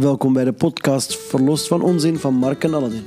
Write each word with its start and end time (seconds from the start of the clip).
Welkom 0.00 0.32
bij 0.32 0.44
de 0.44 0.52
podcast 0.52 1.18
Verlost 1.18 1.68
van 1.68 1.82
Onzin 1.82 2.18
van 2.18 2.34
Mark 2.34 2.64
en 2.64 2.74
Aladdin. 2.74 3.02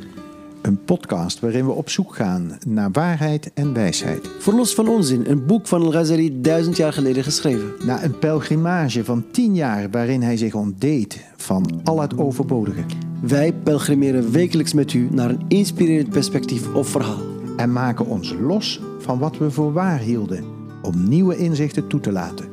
Een 0.62 0.84
podcast 0.84 1.40
waarin 1.40 1.66
we 1.66 1.72
op 1.72 1.90
zoek 1.90 2.16
gaan 2.16 2.58
naar 2.68 2.92
waarheid 2.92 3.52
en 3.54 3.74
wijsheid. 3.74 4.30
Verlost 4.40 4.76
van 4.76 4.88
Onzin, 4.88 5.30
een 5.30 5.46
boek 5.46 5.68
van 5.68 5.82
Al-Ghazali 5.82 6.42
duizend 6.42 6.78
jaar 6.78 6.94
geleden 6.94 7.24
geschreven. 7.24 7.74
Na 7.86 8.04
een 8.04 8.20
pelgrimage 8.20 9.06
van 9.06 9.26
tien 9.32 9.56
jaar 9.56 9.90
waarin 9.90 10.22
hij 10.22 10.38
zich 10.38 10.54
ontdeed 10.54 11.26
van 11.38 11.82
al 11.84 12.02
het 12.02 12.18
overbodige. 12.18 12.84
Wij 13.22 13.54
pelgrimeren 13.54 14.32
wekelijks 14.32 14.74
met 14.74 14.94
u 14.94 15.08
naar 15.12 15.30
een 15.30 15.46
inspirerend 15.48 16.10
perspectief 16.10 16.74
of 16.74 16.88
verhaal. 16.88 17.22
En 17.58 17.72
maken 17.72 18.06
ons 18.06 18.36
los 18.42 18.82
van 19.00 19.20
wat 19.20 19.38
we 19.38 19.52
voor 19.52 19.74
waar 19.74 20.00
hielden 20.00 20.46
om 20.82 21.08
nieuwe 21.08 21.38
inzichten 21.38 21.88
toe 21.88 22.00
te 22.00 22.12
laten. 22.12 22.46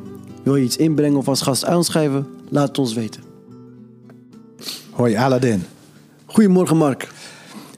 Wil 0.43 0.57
je 0.57 0.64
iets 0.64 0.77
inbrengen 0.77 1.18
of 1.18 1.29
als 1.29 1.43
gast 1.43 1.64
aanschrijven? 1.64 2.27
Laat 2.48 2.68
het 2.68 2.79
ons 2.79 2.95
weten. 2.95 3.30
Hoi 5.00 5.16
Aladdin, 5.16 5.64
Goedemorgen 6.27 6.77
Mark. 6.77 7.08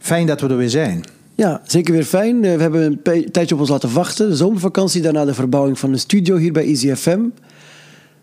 fijn 0.00 0.26
dat 0.26 0.40
we 0.40 0.48
er 0.48 0.56
weer 0.56 0.70
zijn. 0.70 1.04
Ja, 1.34 1.60
zeker 1.66 1.92
weer 1.94 2.04
fijn. 2.04 2.44
Eh, 2.44 2.54
We 2.56 2.62
hebben 2.62 2.82
een 2.82 3.02
pe- 3.02 3.30
tijdje 3.30 3.54
op 3.54 3.60
ons 3.60 3.70
laten 3.70 3.92
wachten. 3.92 4.28
De 4.28 4.36
zomervakantie, 4.36 5.02
daarna 5.02 5.24
de 5.24 5.34
verbouwing 5.34 5.78
van 5.78 5.92
de 5.92 5.98
studio 5.98 6.36
hier 6.36 6.52
bij 6.52 6.64
Easy 6.66 6.94
FM. 6.94 7.18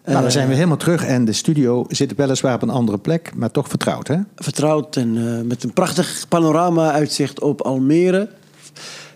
Nou, 0.05 0.21
dan 0.21 0.31
zijn 0.31 0.48
we 0.48 0.54
helemaal 0.54 0.77
terug 0.77 1.05
en 1.05 1.26
de 1.26 1.34
studio 1.34 1.85
zit 1.90 2.16
weliswaar 2.16 2.54
op 2.55 2.62
een 2.62 2.70
andere 2.70 2.98
plek, 2.98 3.31
maar 3.35 3.52
toch 3.52 3.67
vertrouwd 3.67 4.07
hè? 4.07 4.17
Vertrouwd 4.35 4.95
en 4.95 5.18
eh, 5.18 5.48
met 5.48 5.63
een 5.63 5.73
prachtig 5.73 6.26
panorama-uitzicht 6.29 7.41
op 7.41 7.62
Almere 7.62 8.29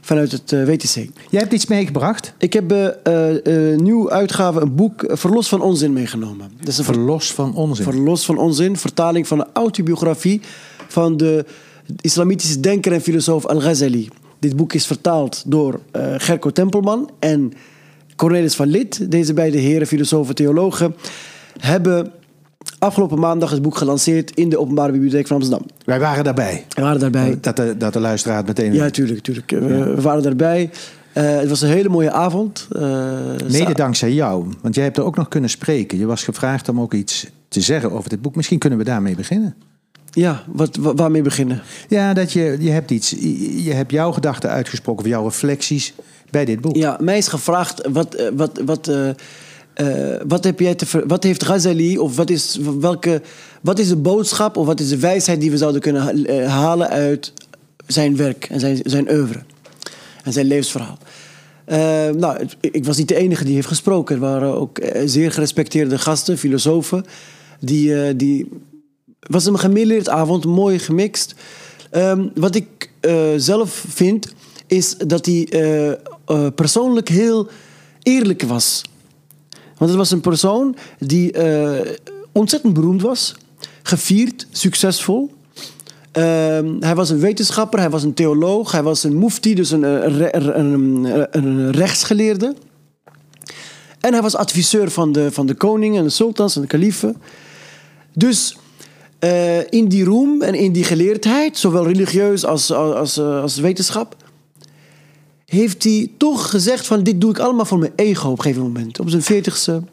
vanuit 0.05 0.31
het 0.31 0.51
eh, 0.51 0.65
WTC. 0.65 0.93
Jij 1.29 1.39
hebt 1.39 1.53
iets 1.53 1.65
meegebracht? 1.65 2.33
Ik 2.37 2.53
heb 2.53 2.71
eh, 2.71 2.85
eh, 3.03 3.71
eh, 3.73 3.79
nieuw 3.79 4.11
uitgave, 4.11 4.59
een 4.61 4.75
boek 4.75 5.03
Verlos 5.07 5.47
van 5.49 5.61
Onzin 5.61 5.93
meegenomen. 5.93 6.51
Dat 6.59 6.67
is 6.67 6.77
een 6.77 6.83
ver- 6.83 6.93
Verlos 6.93 7.33
van 7.33 7.55
onzin. 7.55 7.83
Verlos 7.83 8.25
van 8.25 8.37
Onzin, 8.37 8.77
vertaling 8.77 9.27
van 9.27 9.37
de 9.37 9.45
autobiografie 9.53 10.41
van 10.87 11.17
de 11.17 11.45
islamitische 12.01 12.59
denker 12.59 12.91
en 12.93 13.01
filosoof 13.01 13.45
Al-Ghazali. 13.45 14.09
Dit 14.39 14.55
boek 14.55 14.73
is 14.73 14.85
vertaald 14.85 15.43
door 15.45 15.79
eh, 15.91 16.13
Gerco 16.17 16.49
Tempelman 16.51 17.09
en 17.19 17.53
Cornelis 18.15 18.55
van 18.55 18.67
Lid. 18.67 19.11
Deze 19.11 19.33
beide 19.33 19.57
heren, 19.57 19.87
filosofen, 19.87 20.35
theologen, 20.35 20.95
hebben 21.59 22.11
afgelopen 22.79 23.19
maandag 23.19 23.51
het 23.51 23.61
boek 23.61 23.77
gelanceerd 23.77 24.31
in 24.35 24.49
de 24.49 24.59
Openbare 24.59 24.91
Bibliotheek 24.91 25.27
van 25.27 25.35
Amsterdam. 25.37 25.67
Wij 25.85 25.99
waren 25.99 26.23
daarbij. 26.23 26.65
We 26.69 26.81
waren 26.81 26.99
daarbij. 26.99 27.37
Dat 27.41 27.55
de, 27.55 27.77
dat 27.77 27.93
de 27.93 27.99
luisteraar 27.99 28.37
het 28.37 28.47
meteen 28.47 28.73
Ja, 28.73 28.89
tuurlijk, 28.89 29.21
tuurlijk. 29.21 29.49
We, 29.51 29.93
we 29.95 30.01
waren 30.01 30.23
daarbij. 30.23 30.69
Eh, 31.13 31.23
het 31.37 31.49
was 31.49 31.61
een 31.61 31.69
hele 31.69 31.89
mooie 31.89 32.11
avond. 32.11 32.67
Eh, 32.71 32.81
Mede 33.51 33.73
dankzij 33.73 34.13
jou, 34.13 34.47
want 34.61 34.75
jij 34.75 34.83
hebt 34.83 34.97
er 34.97 35.03
ook 35.03 35.15
nog 35.15 35.27
kunnen 35.27 35.49
spreken. 35.49 35.97
Je 35.97 36.05
was 36.05 36.23
gevraagd 36.23 36.69
om 36.69 36.81
ook 36.81 36.93
iets 36.93 37.27
te 37.47 37.61
zeggen 37.61 37.91
over 37.91 38.09
dit 38.09 38.21
boek. 38.21 38.35
Misschien 38.35 38.59
kunnen 38.59 38.79
we 38.79 38.85
daarmee 38.85 39.15
beginnen. 39.15 39.55
Ja, 40.11 40.43
wat, 40.47 40.75
wa- 40.75 40.93
waarmee 40.93 41.21
beginnen? 41.21 41.61
Ja, 41.87 42.13
dat 42.13 42.31
je, 42.31 42.57
je 42.59 42.69
hebt 42.69 42.91
iets, 42.91 43.09
je 43.63 43.71
hebt 43.73 43.91
jouw 43.91 44.11
gedachten 44.11 44.49
uitgesproken, 44.49 45.03
of 45.03 45.09
jouw 45.09 45.23
reflecties 45.23 45.93
bij 46.29 46.45
dit 46.45 46.61
boek. 46.61 46.75
Ja, 46.75 46.97
mij 47.01 47.17
is 47.17 47.27
gevraagd, 47.27 47.81
wat, 47.91 48.13
eh, 48.13 48.27
wat, 48.33 48.61
wat, 48.65 48.87
eh, 48.87 49.09
eh, 49.73 50.15
wat, 50.27 50.43
heb 50.43 50.59
jij 50.59 50.75
te 50.75 51.03
wat 51.07 51.23
heeft 51.23 51.43
Ghazali, 51.43 51.97
of 51.97 52.15
wat 52.15 52.29
is, 52.29 52.59
welke, 52.79 53.21
wat 53.61 53.79
is 53.79 53.87
de 53.87 53.95
boodschap, 53.95 54.57
of 54.57 54.65
wat 54.65 54.79
is 54.79 54.89
de 54.89 54.99
wijsheid 54.99 55.41
die 55.41 55.51
we 55.51 55.57
zouden 55.57 55.81
kunnen 55.81 56.25
eh, 56.25 56.47
halen 56.47 56.89
uit 56.89 57.33
zijn 57.87 58.15
werk 58.15 58.45
en 58.49 58.59
zijn, 58.59 58.79
zijn 58.83 59.11
oeuvre 59.11 59.39
en 60.23 60.33
zijn 60.33 60.45
levensverhaal? 60.45 60.97
Eh, 61.65 62.09
nou, 62.09 62.47
ik 62.59 62.85
was 62.85 62.97
niet 62.97 63.07
de 63.07 63.15
enige 63.15 63.43
die 63.43 63.55
heeft 63.55 63.67
gesproken. 63.67 64.15
Er 64.15 64.21
waren 64.21 64.55
ook 64.55 64.79
zeer 65.05 65.31
gerespecteerde 65.31 65.97
gasten, 65.97 66.37
filosofen, 66.37 67.05
die, 67.59 68.15
die 68.15 68.49
was 69.19 69.45
een 69.45 69.59
gemêleerd 69.59 70.09
avond, 70.09 70.45
mooi 70.45 70.79
gemixt. 70.79 71.35
Ehm, 71.89 72.27
wat 72.35 72.55
ik 72.55 72.89
zelf 73.37 73.85
vind, 73.89 74.33
is 74.67 74.97
dat 74.97 75.25
hij 75.25 75.47
persoonlijk 76.55 77.09
heel 77.09 77.47
eerlijk 78.03 78.41
was. 78.41 78.81
Want 79.83 79.95
het 79.95 80.03
was 80.03 80.11
een 80.11 80.21
persoon 80.21 80.75
die 80.99 81.31
eh, 81.31 81.91
ontzettend 82.31 82.73
beroemd 82.73 83.01
was, 83.01 83.35
gevierd, 83.81 84.47
succesvol. 84.51 85.31
Ehm, 86.11 86.75
hij 86.79 86.95
was 86.95 87.09
een 87.09 87.19
wetenschapper, 87.19 87.79
hij 87.79 87.89
was 87.89 88.03
een 88.03 88.13
theoloog, 88.13 88.71
hij 88.71 88.83
was 88.83 89.03
een 89.03 89.19
mufti, 89.19 89.55
dus 89.55 89.71
een, 89.71 89.83
eh, 89.83 90.27
een, 90.31 91.07
een, 91.31 91.71
rechtsgeleerde. 91.71 92.55
En 93.99 94.13
hij 94.13 94.21
was 94.21 94.35
adviseur 94.35 94.91
van 94.91 95.11
de, 95.11 95.31
van 95.31 95.45
de 95.45 95.53
koning 95.53 95.97
en 95.97 96.03
de 96.03 96.09
sultans 96.09 96.55
en 96.55 96.61
de 96.61 96.67
kalifen. 96.67 97.21
Dus 98.13 98.57
eh, 99.19 99.71
in 99.71 99.87
die 99.87 100.03
roem 100.03 100.41
en 100.41 100.55
in 100.55 100.71
die 100.71 100.83
geleerdheid, 100.83 101.57
zowel 101.57 101.87
religieus 101.87 102.45
als, 102.45 102.71
als, 102.71 103.19
als 103.19 103.57
wetenschap, 103.57 104.15
heeft 105.53 105.83
hij 105.83 106.11
toch 106.17 106.49
gezegd 106.49 106.87
van 106.87 107.03
dit 107.03 107.21
doe 107.21 107.29
ik 107.29 107.39
allemaal 107.39 107.65
voor 107.65 107.79
mijn 107.79 107.91
ego 107.95 108.29
op 108.29 108.37
een 108.37 108.43
gegeven 108.43 108.63
moment. 108.63 108.99
Op 108.99 109.09
zijn 109.09 109.21
veertigste, 109.21 109.83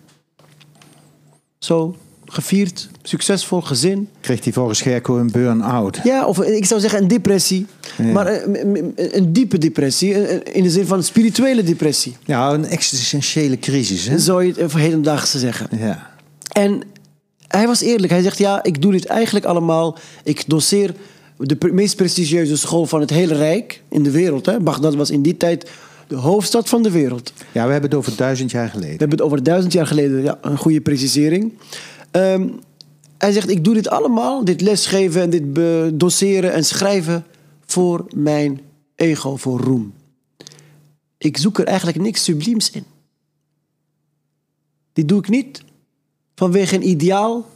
zo, 1.59 1.97
gevierd, 2.27 2.89
succesvol, 3.03 3.61
gezin. 3.61 4.09
Kreeg 4.21 4.45
hij 4.45 4.53
volgens 4.53 4.81
Gerco 4.81 5.19
een 5.19 5.31
burn-out. 5.31 6.01
Ja, 6.05 6.27
of 6.27 6.43
ik 6.43 6.65
zou 6.65 6.81
zeggen 6.81 7.03
een 7.03 7.09
depressie. 7.09 7.67
Ja. 7.99 8.05
Maar 8.05 8.27
eh, 8.27 8.75
een 8.95 9.33
diepe 9.33 9.59
depressie, 9.59 10.15
eh, 10.15 10.35
eh, 10.35 10.41
in 10.53 10.63
de 10.63 10.71
zin 10.71 10.87
van 10.87 10.99
een 10.99 11.05
spirituele 11.05 11.63
depressie. 11.63 12.17
Ja, 12.25 12.53
een 12.53 12.65
existentiële 12.65 13.59
crisis. 13.59 14.07
Hè? 14.07 14.19
Zou 14.19 14.45
je 14.45 14.53
het 14.57 14.73
hedendaagse 14.73 15.39
zeggen. 15.39 15.69
Ja. 15.79 16.11
En 16.53 16.83
hij 17.47 17.67
was 17.67 17.81
eerlijk. 17.81 18.13
Hij 18.13 18.23
zegt, 18.23 18.39
ja, 18.39 18.63
ik 18.63 18.83
doe 18.83 18.93
dit 18.93 19.05
eigenlijk 19.05 19.45
allemaal. 19.45 19.99
Ik 20.25 20.45
doseer 20.47 20.95
de 21.41 21.69
meest 21.73 21.97
prestigieuze 21.97 22.57
school 22.57 22.87
van 22.87 23.01
het 23.01 23.11
hele 23.11 23.35
Rijk 23.35 23.83
in 23.89 24.03
de 24.03 24.11
wereld. 24.11 24.47
Hè. 24.47 24.61
Baghdad 24.61 24.95
was 24.95 25.11
in 25.11 25.23
die 25.23 25.37
tijd 25.37 25.71
de 26.09 26.17
hoofdstad 26.17 26.69
van 26.69 26.83
de 26.83 26.91
wereld. 26.91 27.33
ja, 27.53 27.67
we 27.67 27.73
hebben 27.73 27.91
het 27.91 27.99
over 27.99 28.17
duizend 28.17 28.51
jaar 28.51 28.65
We 28.65 28.71
geleden. 28.71 28.91
hebben 28.91 29.11
het 29.11 29.23
over 29.23 29.43
duizend 29.43 29.73
jaar 29.73 29.87
geleden. 29.87 30.23
Ja, 30.23 30.39
een 30.43 30.59
goede 30.59 30.81
precisering. 30.81 31.53
Ehm, 32.11 32.49
hij 33.19 33.33
zegt, 33.33 33.51
ik 33.51 33.65
doe 33.65 33.75
dit 33.75 33.89
allemaal, 33.89 34.45
dit 34.45 34.61
lesgeven 34.61 35.23
en 35.23 35.31
dit 35.31 35.55
doseren 36.01 36.53
en 36.53 36.65
schrijven 36.65 37.25
voor 37.67 38.05
mijn 38.15 38.61
ego, 38.95 39.37
voor 39.37 39.61
roem. 39.61 39.93
Ik 41.19 41.37
zoek 41.37 41.59
er 41.59 41.67
eigenlijk 41.67 41.99
niks 41.99 42.25
subliems 42.25 42.71
in. 42.71 42.85
Dit 44.93 45.09
doe 45.09 45.19
ik 45.19 45.29
niet 45.29 45.63
vanwege 46.35 46.75
een 46.75 46.89
ideaal 46.89 47.47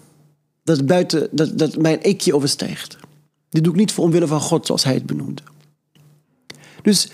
dat, 0.65 0.87
buiten, 0.87 1.29
dat, 1.31 1.59
dat 1.59 1.77
mijn 1.77 2.03
ikje 2.03 2.35
overstijgt. 2.35 2.97
Dit 3.55 3.65
doe 3.65 3.73
ik 3.73 3.79
niet 3.79 3.93
voor 3.93 4.05
omwille 4.05 4.27
van 4.27 4.41
God, 4.41 4.67
zoals 4.67 4.85
hij 4.85 4.95
het 4.95 5.07
benoemde. 5.07 5.43
Dus 6.83 7.09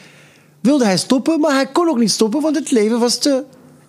wilde 0.61 0.85
hij 0.85 0.99
stoppen, 0.99 1.41
maar 1.41 1.53
hij 1.55 1.67
kon 1.67 1.89
ook 1.89 1.99
niet 1.99 2.11
stoppen, 2.11 2.41
want 2.41 2.57
het 2.57 2.71
leven 2.71 2.99
was 2.99 3.19
te 3.19 3.45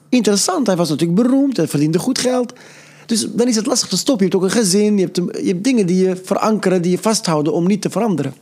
interessant. 0.09 0.67
Hij 0.67 0.75
was 0.75 0.89
natuurlijk 0.89 1.21
beroemd, 1.21 1.57
hij 1.57 1.67
verdiende 1.67 1.99
goed 1.99 2.19
geld. 2.19 2.53
Dus 3.05 3.27
dan 3.31 3.47
is 3.47 3.55
het 3.55 3.65
lastig 3.65 3.89
te 3.89 3.97
stoppen. 3.97 4.25
Je 4.25 4.31
hebt 4.31 4.43
ook 4.43 4.49
een 4.49 4.57
gezin, 4.63 4.97
je 4.97 5.03
hebt, 5.03 5.17
een- 5.17 5.35
je 5.43 5.47
hebt 5.51 5.63
dingen 5.63 5.85
die 5.85 6.07
je 6.07 6.15
verankeren, 6.23 6.81
die 6.81 6.91
je 6.91 6.97
vasthouden 6.97 7.53
om 7.53 7.67
niet 7.67 7.81
te 7.81 7.89
veranderen. 7.89 8.33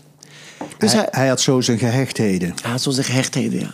Dus 0.77 0.91
hij, 0.93 1.01
hij, 1.01 1.09
hij 1.11 1.27
had 1.27 1.41
zo 1.41 1.61
zijn 1.61 1.77
gehechtheden. 1.77 2.53
hij 2.61 2.71
had 2.71 2.81
zo 2.81 2.89
zijn 2.91 3.05
gehechtheden, 3.05 3.59
ja. 3.59 3.73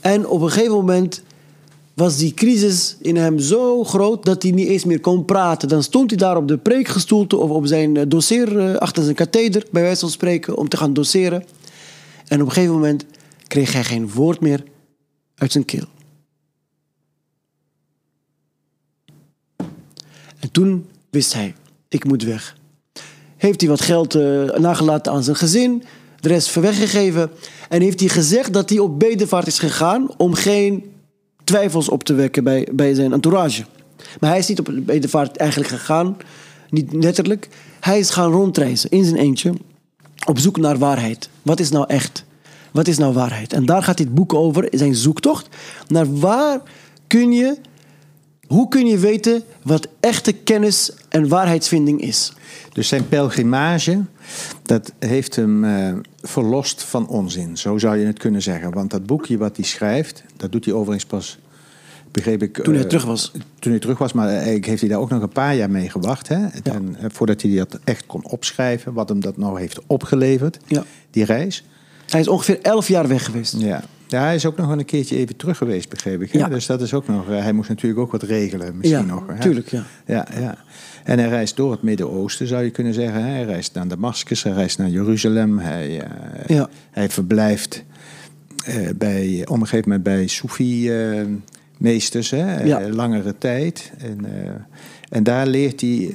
En 0.00 0.26
op 0.28 0.40
een 0.40 0.50
gegeven 0.50 0.72
moment 0.74 1.22
was 1.96 2.16
die 2.16 2.34
crisis 2.34 2.96
in 3.00 3.16
hem 3.16 3.38
zo 3.38 3.84
groot 3.84 4.24
dat 4.24 4.42
hij 4.42 4.52
niet 4.52 4.68
eens 4.68 4.84
meer 4.84 5.00
kon 5.00 5.24
praten. 5.24 5.68
Dan 5.68 5.82
stond 5.82 6.10
hij 6.10 6.18
daar 6.18 6.36
op 6.36 6.48
de 6.48 6.58
preekgestoelte 6.58 7.36
of 7.36 7.50
op 7.50 7.66
zijn 7.66 7.96
eh, 7.96 8.02
doseer, 8.08 8.58
eh, 8.58 8.74
achter 8.74 9.02
zijn 9.02 9.14
katheder, 9.14 9.66
bij 9.70 9.82
wijze 9.82 10.00
van 10.00 10.10
spreken, 10.10 10.56
om 10.56 10.68
te 10.68 10.76
gaan 10.76 10.92
doseren. 10.92 11.44
En 12.26 12.40
op 12.40 12.46
een 12.46 12.52
gegeven 12.52 12.74
moment 12.74 13.04
kreeg 13.46 13.72
hij 13.72 13.84
geen 13.84 14.10
woord 14.10 14.40
meer 14.40 14.64
uit 15.34 15.52
zijn 15.52 15.64
keel. 15.64 15.84
En 20.38 20.50
toen 20.52 20.86
wist 21.10 21.32
hij, 21.32 21.54
ik 21.88 22.04
moet 22.04 22.22
weg. 22.22 22.56
Heeft 23.36 23.60
hij 23.60 23.70
wat 23.70 23.80
geld 23.80 24.14
eh, 24.14 24.44
nagelaten 24.58 25.12
aan 25.12 25.22
zijn 25.24 25.36
gezin, 25.36 25.82
de 26.20 26.28
rest 26.28 26.54
weggegeven. 26.54 27.30
En 27.68 27.80
heeft 27.80 28.00
hij 28.00 28.08
gezegd 28.08 28.52
dat 28.52 28.68
hij 28.68 28.78
op 28.78 28.98
bedevaart 28.98 29.46
is 29.46 29.58
gegaan 29.58 30.16
om 30.16 30.34
geen 30.34 30.94
twijfels 31.46 31.88
op 31.88 32.04
te 32.04 32.14
wekken 32.14 32.44
bij, 32.44 32.68
bij 32.72 32.94
zijn 32.94 33.12
entourage. 33.12 33.64
Maar 34.20 34.30
hij 34.30 34.38
is 34.38 34.48
niet 34.48 34.58
op 34.58 34.70
bedevaart 34.74 35.36
eigenlijk 35.36 35.70
gegaan, 35.70 36.16
niet 36.70 36.92
letterlijk. 36.92 37.48
Hij 37.80 37.98
is 37.98 38.10
gaan 38.10 38.30
rondreizen 38.30 38.90
in 38.90 39.04
zijn 39.04 39.16
eentje 39.16 39.52
op 40.26 40.38
zoek 40.38 40.56
naar 40.56 40.78
waarheid. 40.78 41.28
Wat 41.42 41.60
is 41.60 41.70
nou 41.70 41.84
echt? 41.88 42.24
Wat 42.72 42.88
is 42.88 42.98
nou 42.98 43.12
waarheid? 43.12 43.52
En 43.52 43.66
daar 43.66 43.82
gaat 43.82 43.96
dit 43.96 44.14
boek 44.14 44.34
over, 44.34 44.68
zijn 44.70 44.94
zoektocht 44.94 45.48
naar 45.88 46.18
waar 46.18 46.60
kun 47.06 47.32
je, 47.32 47.56
hoe 48.46 48.68
kun 48.68 48.86
je 48.86 48.98
weten 48.98 49.42
wat 49.62 49.88
echte 50.00 50.32
kennis 50.32 50.92
en 51.08 51.28
waarheidsvinding 51.28 52.00
is. 52.00 52.32
Dus 52.72 52.88
zijn 52.88 53.08
pelgrimage, 53.08 54.04
dat 54.62 54.92
heeft 54.98 55.36
hem 55.36 55.64
eh, 55.64 55.94
verlost 56.26 56.82
van 56.82 57.08
onzin. 57.08 57.56
Zo 57.56 57.78
zou 57.78 57.96
je 57.96 58.06
het 58.06 58.18
kunnen 58.18 58.42
zeggen. 58.42 58.72
Want 58.72 58.90
dat 58.90 59.06
boekje 59.06 59.38
wat 59.38 59.56
hij 59.56 59.64
schrijft, 59.64 60.24
dat 60.36 60.52
doet 60.52 60.64
hij 60.64 60.74
overigens 60.74 61.06
pas 61.06 61.38
begreep 62.10 62.42
ik... 62.42 62.62
Toen 62.62 62.74
hij 62.74 62.82
eh, 62.82 62.88
terug 62.88 63.04
was. 63.04 63.32
Toen 63.58 63.70
hij 63.70 63.80
terug 63.80 63.98
was, 63.98 64.12
maar 64.12 64.28
eigenlijk 64.28 64.66
heeft 64.66 64.80
hij 64.80 64.90
daar 64.90 64.98
ook 64.98 65.10
nog 65.10 65.22
een 65.22 65.28
paar 65.28 65.54
jaar 65.54 65.70
mee 65.70 65.90
gewacht. 65.90 66.28
Hè? 66.28 66.46
En, 66.62 66.96
eh, 67.00 67.04
voordat 67.08 67.42
hij 67.42 67.56
dat 67.56 67.78
echt 67.84 68.06
kon 68.06 68.24
opschrijven, 68.24 68.92
wat 68.92 69.08
hem 69.08 69.20
dat 69.20 69.36
nou 69.36 69.60
heeft 69.60 69.80
opgeleverd, 69.86 70.58
Ja. 70.66 70.84
die 71.10 71.24
reis. 71.24 71.64
Hij 72.08 72.20
is 72.20 72.28
ongeveer 72.28 72.58
elf 72.62 72.88
jaar 72.88 73.08
weg 73.08 73.24
geweest. 73.24 73.54
Ja. 73.58 73.82
Ja, 74.08 74.20
hij 74.22 74.34
is 74.34 74.46
ook 74.46 74.56
nog 74.56 74.70
een 74.70 74.84
keertje 74.84 75.16
even 75.16 75.36
terug 75.36 75.56
geweest, 75.56 75.88
begreep 75.88 76.22
ik. 76.22 76.32
Hè? 76.32 76.38
Ja. 76.38 76.48
Dus 76.48 76.66
dat 76.66 76.80
is 76.80 76.94
ook 76.94 77.08
nog... 77.08 77.30
eh, 77.30 77.38
hij 77.42 77.52
moest 77.52 77.68
natuurlijk 77.68 78.00
ook 78.00 78.12
wat 78.12 78.22
regelen, 78.22 78.76
misschien 78.76 79.06
Ja, 79.06 79.14
nog. 79.14 79.22
Hè? 79.26 79.40
tuurlijk, 79.40 79.68
ja. 79.68 79.84
Ja, 80.06 80.26
ja. 80.38 80.58
En 81.04 81.18
hij 81.18 81.28
reist 81.28 81.56
door 81.56 81.70
het 81.70 81.82
Midden-Oosten, 81.82 82.46
zou 82.46 82.64
je 82.64 82.70
kunnen 82.70 82.94
zeggen. 82.94 83.22
Hij 83.22 83.44
reist 83.44 83.74
naar 83.74 83.88
Damascus, 83.88 84.42
hij 84.42 84.52
reist 84.52 84.78
naar 84.78 84.88
Jeruzalem. 84.88 85.58
Hij, 85.58 86.02
Ja. 86.46 86.68
hij 86.90 87.08
verblijft 87.08 87.84
eh, 88.64 88.88
bij, 88.96 89.42
op 89.48 89.54
een 89.60 89.66
gegeven 89.66 89.84
moment 89.88 90.02
bij 90.02 90.26
Soefi-meesters, 90.26 92.32
eh, 92.32 92.86
langere 92.90 93.34
tijd. 93.38 93.92
En, 93.98 94.26
en 95.08 95.22
daar 95.22 95.46
leert 95.46 95.80
hij 95.80 96.10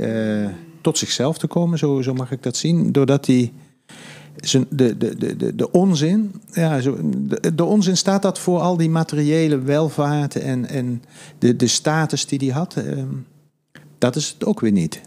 tot 0.81 0.97
zichzelf 0.97 1.37
te 1.37 1.47
komen, 1.47 1.77
zo, 1.77 2.01
zo 2.01 2.13
mag 2.13 2.31
ik 2.31 2.44
dat 2.44 2.57
zien. 2.57 2.91
Doordat 2.91 3.25
hij 3.25 3.51
de, 4.69 4.98
de, 4.98 5.38
de, 5.38 5.56
de, 5.56 5.72
onzin, 5.72 6.42
ja, 6.51 6.80
de, 6.80 7.56
de 7.56 7.63
onzin 7.63 7.98
staat 7.98 8.22
dat 8.22 8.39
voor 8.39 8.60
al 8.60 8.78
die 8.78 8.89
materiële 8.89 9.60
welvaart 9.60 10.36
en, 10.36 10.66
en 10.66 11.04
de, 11.39 11.56
de 11.56 11.68
status 11.68 12.25
die 12.25 12.39
hij 12.39 12.57
had. 12.57 12.75
ehm, 12.75 13.07
dat 13.98 14.16
is 14.16 14.30
het 14.30 14.45
ook 14.45 14.60
weer 14.60 14.72
niet. 14.72 15.01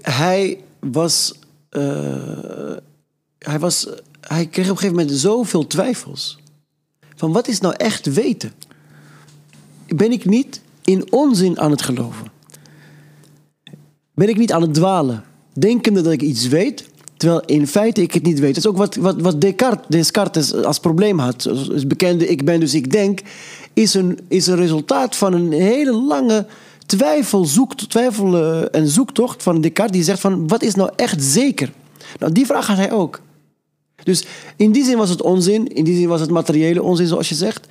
Hij 0.00 0.58
was, 0.80 1.34
eh, 1.68 2.76
hij 3.38 3.58
was. 3.58 3.88
Hij 4.20 4.46
kreeg 4.46 4.64
op 4.64 4.70
een 4.70 4.78
gegeven 4.78 4.96
moment 4.96 5.18
zoveel 5.18 5.66
twijfels. 5.66 6.38
Van 7.14 7.32
wat 7.32 7.48
is 7.48 7.60
nou 7.60 7.74
echt 7.76 8.06
weten? 8.14 8.52
Ben 9.86 10.12
ik 10.12 10.24
niet 10.24 10.60
in 10.84 11.12
onzin 11.12 11.58
aan 11.60 11.70
het 11.70 11.82
geloven? 11.82 12.32
Ben 14.14 14.28
ik 14.28 14.36
niet 14.36 14.52
aan 14.52 14.62
het 14.62 14.74
dwalen? 14.74 15.24
Denkende 15.52 16.00
dat 16.00 16.12
ik 16.12 16.22
iets 16.22 16.48
weet, 16.48 16.90
terwijl 17.24 17.58
in 17.58 17.66
feite 17.66 18.02
ik 18.02 18.14
het 18.14 18.22
niet 18.22 18.38
weet. 18.38 18.54
Dat 18.54 18.64
is 18.64 18.70
ook 18.70 18.76
wat, 18.76 18.94
wat, 18.94 19.20
wat 19.20 19.40
Descartes, 19.40 19.86
Descartes 19.88 20.54
als 20.54 20.78
probleem 20.78 21.18
had. 21.18 21.42
Het 21.42 21.88
bekende 21.88 22.26
ik 22.26 22.44
ben 22.44 22.60
dus 22.60 22.74
ik 22.74 22.90
denk, 22.90 23.20
is 23.72 23.94
een, 23.94 24.18
is 24.28 24.46
een 24.46 24.56
resultaat 24.56 25.16
van 25.16 25.32
een 25.32 25.52
hele 25.52 25.92
lange 25.92 26.46
twijfel, 26.86 27.44
zoek, 27.44 27.74
twijfel 27.74 28.36
eh, 28.36 28.80
en 28.80 28.88
zoektocht 28.88 29.42
van 29.42 29.60
Descartes. 29.60 29.92
Die 29.96 30.04
zegt 30.04 30.20
van, 30.20 30.48
wat 30.48 30.62
is 30.62 30.74
nou 30.74 30.90
echt 30.96 31.22
zeker? 31.22 31.72
Nou, 32.18 32.32
die 32.32 32.46
vraag 32.46 32.66
had 32.66 32.76
hij 32.76 32.92
ook. 32.92 33.20
Dus 34.02 34.24
in 34.56 34.72
die 34.72 34.84
zin 34.84 34.96
was 34.96 35.10
het 35.10 35.22
onzin. 35.22 35.66
In 35.66 35.84
die 35.84 35.96
zin 35.96 36.08
was 36.08 36.20
het 36.20 36.30
materiële 36.30 36.82
onzin, 36.82 37.06
zoals 37.06 37.28
je 37.28 37.34
zegt. 37.34 37.66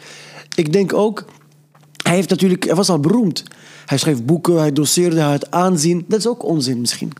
Ik 0.55 0.73
denk 0.73 0.93
ook, 0.93 1.25
hij, 2.03 2.15
heeft 2.15 2.29
natuurlijk, 2.29 2.63
hij 2.63 2.75
was 2.75 2.89
al 2.89 2.99
beroemd. 2.99 3.43
Hij 3.85 3.97
schreef 3.97 4.23
boeken, 4.23 4.57
hij 4.57 4.71
doseerde, 4.71 5.19
hij 5.19 5.31
had 5.31 5.51
aanzien. 5.51 6.05
Dat 6.07 6.19
is 6.19 6.27
ook 6.27 6.43
onzin 6.43 6.79
misschien, 6.79 7.11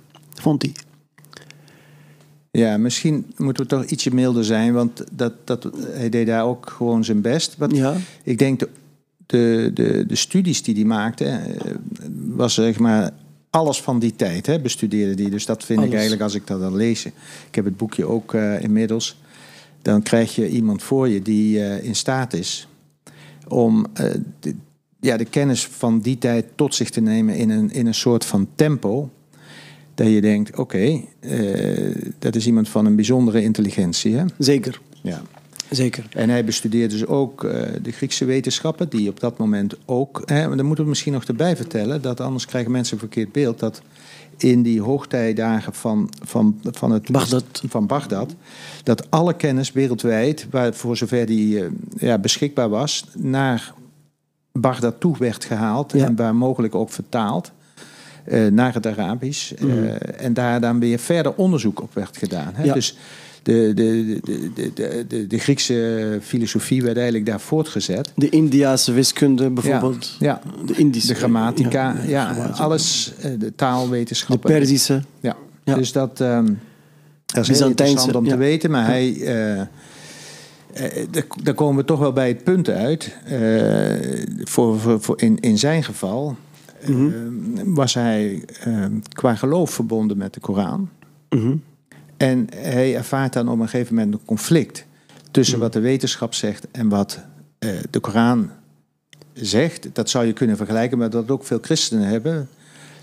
vond 0.41 0.61
hij. 0.61 0.71
Ja, 2.57 2.77
misschien 2.77 3.33
moeten 3.37 3.63
we 3.63 3.69
toch 3.69 3.85
ietsje 3.85 4.13
milder 4.13 4.45
zijn, 4.45 4.73
want 4.73 5.03
dat, 5.11 5.33
dat, 5.43 5.69
hij 5.81 6.09
deed 6.09 6.27
daar 6.27 6.45
ook 6.45 6.69
gewoon 6.69 7.03
zijn 7.03 7.21
best. 7.21 7.55
Ja. 7.69 7.95
Ik 8.23 8.37
denk 8.37 8.59
de, 8.59 8.69
de, 9.25 9.71
de, 9.73 10.05
de 10.05 10.15
studies 10.15 10.63
die 10.63 10.75
hij 10.75 10.83
maakte, 10.83 11.25
eh, 11.25 11.71
was 12.25 12.53
zeg 12.53 12.79
maar 12.79 13.11
alles 13.49 13.81
van 13.81 13.99
die 13.99 14.15
tijd, 14.15 14.45
hè, 14.45 14.59
bestudeerde 14.59 15.15
die. 15.15 15.29
Dus 15.29 15.45
dat 15.45 15.63
vind 15.63 15.77
Alles. 15.77 15.89
ik 15.89 15.95
eigenlijk, 15.95 16.23
als 16.23 16.35
ik 16.35 16.47
dat 16.47 16.59
dan 16.59 16.75
lees, 16.75 17.05
ik 17.05 17.55
heb 17.55 17.65
het 17.65 17.77
boekje 17.77 18.05
ook 18.05 18.33
eh, 18.33 18.61
inmiddels, 18.61 19.21
dan 19.81 20.01
krijg 20.01 20.35
je 20.35 20.49
iemand 20.49 20.83
voor 20.83 21.09
je 21.09 21.21
die 21.21 21.65
eh, 21.65 21.83
in 21.83 21.95
staat 21.95 22.33
is 22.33 22.67
om 23.47 23.85
de, 24.39 24.55
ja, 24.99 25.17
de 25.17 25.25
kennis 25.25 25.67
van 25.67 25.99
die 25.99 26.17
tijd 26.17 26.45
tot 26.55 26.75
zich 26.75 26.89
te 26.89 27.01
nemen 27.01 27.35
in 27.35 27.49
een, 27.49 27.71
in 27.71 27.87
een 27.87 27.93
soort 27.93 28.25
van 28.25 28.47
tempo. 28.55 29.09
Dat 29.95 30.07
je 30.07 30.21
denkt, 30.21 30.57
oké, 30.57 31.01
eh, 31.19 31.95
dat 32.19 32.35
is 32.35 32.45
iemand 32.45 32.69
van 32.69 32.85
een 32.85 32.95
bijzondere 32.95 33.41
intelligentie. 33.43 34.15
Hè? 34.15 34.25
Zeker, 34.37 34.81
Ja. 35.01 35.21
zeker. 35.69 36.05
En 36.09 36.29
hij 36.29 36.45
bestudeerde 36.45 36.93
dus 36.93 37.05
ook 37.05 37.43
eh, 37.43 37.61
de 37.81 37.91
Griekse 37.91 38.25
wetenschappen, 38.25 38.89
die 38.89 39.09
op 39.09 39.19
dat 39.19 39.37
moment 39.37 39.75
ook. 39.85 40.21
Hè, 40.25 40.47
maar 40.47 40.57
dan 40.57 40.65
moeten 40.65 40.83
we 40.83 40.89
misschien 40.89 41.13
nog 41.13 41.23
erbij 41.23 41.55
vertellen, 41.55 42.01
dat 42.01 42.19
anders 42.19 42.45
krijgen 42.45 42.71
mensen 42.71 42.93
een 42.93 42.99
verkeerd 42.99 43.31
beeld. 43.31 43.59
Dat 43.59 43.81
in 44.37 44.61
die 44.61 44.81
hoogtijdagen 44.81 45.73
van, 45.73 46.09
van, 46.21 46.59
van, 46.71 46.91
het, 46.91 47.11
Bagdad. 47.11 47.63
van 47.67 47.87
Bagdad, 47.87 48.35
dat 48.83 49.11
alle 49.11 49.35
kennis 49.35 49.71
wereldwijd, 49.71 50.47
waar, 50.51 50.73
voor 50.73 50.97
zover 50.97 51.25
die 51.25 51.59
eh, 51.63 51.69
ja, 51.97 52.17
beschikbaar 52.17 52.69
was, 52.69 53.05
naar 53.17 53.73
Bagdad 54.51 54.99
toe 54.99 55.15
werd 55.19 55.45
gehaald 55.45 55.91
Ja. 55.91 56.05
en 56.05 56.15
waar 56.15 56.35
mogelijk 56.35 56.75
ook 56.75 56.89
vertaald. 56.89 57.51
Eh, 58.23 58.47
naar 58.47 58.73
het 58.73 58.87
Arabisch. 58.87 59.51
eh, 59.51 59.63
Mhm. 59.65 59.83
en 60.17 60.33
daar 60.33 60.61
dan 60.61 60.79
weer 60.79 60.99
verder 60.99 61.33
onderzoek 61.35 61.81
op 61.81 61.93
werd 61.93 62.17
gedaan. 62.17 62.51
Hè? 62.55 62.63
Ja. 62.63 62.73
Dus 62.73 62.97
de, 63.43 63.71
de, 63.75 64.19
de, 64.23 64.51
de, 64.53 64.71
de, 64.73 65.05
de, 65.07 65.27
de 65.27 65.37
Griekse 65.37 66.19
filosofie 66.21 66.81
werd 66.83 66.95
eigenlijk 66.95 67.25
daar 67.25 67.39
voortgezet. 67.39 68.11
De 68.15 68.29
Indiase 68.29 68.93
wiskunde 68.93 69.49
bijvoorbeeld. 69.49 70.15
Ja, 70.19 70.41
De 70.65 70.73
Indische. 70.75 71.07
de 71.07 71.15
grammatica, 71.15 71.95
Ja, 71.97 72.03
ja, 72.07 72.33
grammatica. 72.33 72.63
alles, 72.63 73.13
eh, 73.17 73.23
de 73.31 73.37
De 73.37 73.55
taalwetenschappen. 73.55 74.51
Perzische. 74.51 75.01
Ja. 75.19 75.35
Ja. 75.63 75.75
Dus 75.75 75.91
dat, 75.91 76.21
ehm, 76.21 76.45
dat 77.25 77.49
is 77.49 77.59
heel 77.59 77.67
interessant 77.67 78.15
om 78.15 78.27
te 78.27 78.37
weten. 78.37 78.71
Maar 78.71 78.85
hij, 78.85 79.17
daar- 81.43 81.53
komen 81.53 81.75
we 81.75 81.85
toch 81.85 81.99
wel 81.99 82.13
bij 82.13 82.27
het 82.27 82.43
punt 82.43 82.69
uit. 82.69 83.15
voor, 84.43 84.79
voor, 84.79 85.01
voor 85.01 85.21
in, 85.21 85.37
in 85.39 85.57
zijn 85.57 85.83
geval 85.83 86.35
Eh, 86.83 87.63
was 87.65 87.93
hij 87.93 88.43
eh, 88.59 88.85
qua 89.13 89.35
geloof 89.35 89.71
verbonden 89.71 90.17
met 90.17 90.33
de 90.33 90.39
Koran. 90.39 90.89
Mhm. 91.29 91.55
En 92.17 92.47
hij 92.55 92.95
ervaart 92.95 93.33
dan 93.33 93.49
op 93.49 93.59
een 93.59 93.69
gegeven 93.69 93.95
moment 93.95 94.13
een 94.13 94.25
conflict 94.25 94.85
tussen 95.31 95.55
Mhm. 95.55 95.63
wat 95.63 95.73
de 95.73 95.79
wetenschap 95.79 96.33
zegt 96.33 96.67
en 96.71 96.89
wat 96.89 97.19
eh, 97.59 97.69
de 97.89 97.99
Koran 97.99 98.49
zegt. 99.33 99.87
Dat 99.93 100.09
zou 100.09 100.25
je 100.25 100.33
kunnen 100.33 100.57
vergelijken 100.57 100.97
met 100.97 101.11
dat 101.11 101.31
ook 101.31 101.43
veel 101.45 101.59
christenen 101.61 102.07
hebben. 102.07 102.49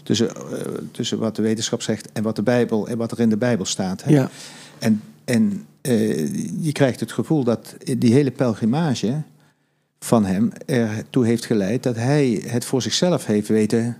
Tussen, 0.02 0.30
tussen 0.90 1.18
wat 1.18 1.36
de 1.36 1.42
wetenschap 1.42 1.82
zegt 1.82 2.12
en 2.12 2.22
wat 2.22 2.36
de 2.36 2.42
Bijbel 2.42 2.88
en 2.88 2.98
wat 2.98 3.12
er 3.12 3.20
in 3.20 3.28
de 3.28 3.36
Bijbel 3.36 3.64
staat. 3.64 4.04
Hè? 4.04 4.10
Ja. 4.10 4.30
En, 4.78 5.02
en 5.24 5.64
je 6.60 6.72
krijgt 6.72 7.00
het 7.00 7.12
gevoel 7.12 7.44
dat 7.44 7.76
die 7.98 8.12
hele 8.12 8.30
pelgrimage 8.30 9.22
van 10.00 10.24
hem 10.24 10.52
ertoe 10.66 11.26
heeft 11.26 11.44
geleid 11.46 11.82
dat 11.82 11.96
hij 11.96 12.42
het 12.46 12.64
voor 12.64 12.82
zichzelf 12.82 13.26
heeft 13.26 13.48
weten 13.48 13.98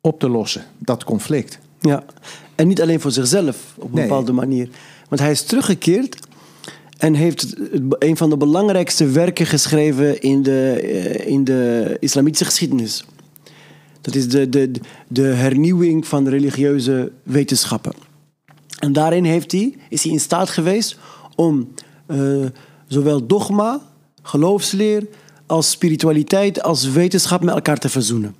op 0.00 0.20
te 0.20 0.28
lossen, 0.28 0.64
dat 0.78 1.04
conflict. 1.04 1.58
Ja, 1.80 2.04
en 2.54 2.68
niet 2.68 2.82
alleen 2.82 3.00
voor 3.00 3.10
zichzelf 3.10 3.74
op 3.76 3.88
een 3.88 3.94
Nee. 3.94 4.02
bepaalde 4.02 4.32
manier. 4.32 4.68
Want 5.08 5.20
hij 5.20 5.30
is 5.30 5.42
teruggekeerd 5.42 6.18
en 6.98 7.14
heeft 7.14 7.56
een 7.98 8.16
van 8.16 8.30
de 8.30 8.36
belangrijkste 8.36 9.06
werken 9.06 9.46
geschreven 9.46 10.20
in 10.20 10.42
de, 10.42 10.70
eh, 10.72 11.26
in 11.26 11.44
de 11.44 11.96
islamitische 12.00 12.44
geschiedenis. 12.44 13.04
Dat 14.00 14.14
is 14.14 14.28
de, 14.28 14.48
de, 14.48 14.70
de 15.08 15.22
hernieuwing 15.22 16.06
van 16.06 16.24
de 16.24 16.30
religieuze 16.30 17.12
wetenschappen. 17.22 17.92
En 18.78 18.92
daarin 18.92 19.24
heeft 19.24 19.52
hij, 19.52 19.76
is 19.88 20.02
hij 20.02 20.12
in 20.12 20.20
staat 20.20 20.48
geweest 20.50 20.98
om 21.34 21.68
eh, 22.06 22.44
zowel 22.86 23.26
dogma, 23.26 23.80
geloofsleer, 24.22 25.06
als 25.48 25.70
spiritualiteit, 25.70 26.62
als 26.62 26.90
wetenschap 26.90 27.42
met 27.42 27.54
elkaar 27.54 27.78
te 27.78 27.88
verzoenen 27.88 28.34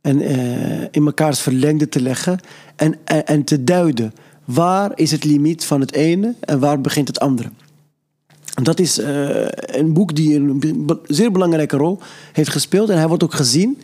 en 0.00 0.20
eh, 0.20 0.86
in 0.90 1.02
mekaars 1.02 1.40
verlengde 1.40 1.88
te 1.88 2.00
leggen 2.00 2.40
en, 2.76 2.94
en, 3.04 3.44
te 3.44 3.64
duiden. 3.64 4.14
Waar 4.44 4.92
is 4.94 5.10
het 5.10 5.24
limiet 5.24 5.64
van 5.64 5.80
het 5.80 5.92
ene 5.92 6.34
en 6.40 6.58
waar 6.58 6.80
begint 6.80 7.08
het 7.08 7.20
andere? 7.20 7.50
Dat 8.62 8.80
is 8.80 8.98
eh, 8.98 9.46
een 9.48 9.92
boek 9.92 10.14
die 10.14 10.36
een 10.36 11.00
zeer 11.06 11.32
belangrijke 11.32 11.76
rol 11.76 11.98
heeft 12.32 12.50
gespeeld. 12.50 12.88
En 12.88 12.98
hij 12.98 13.08
wordt 13.08 13.22
ook 13.22 13.34
gezien 13.34 13.78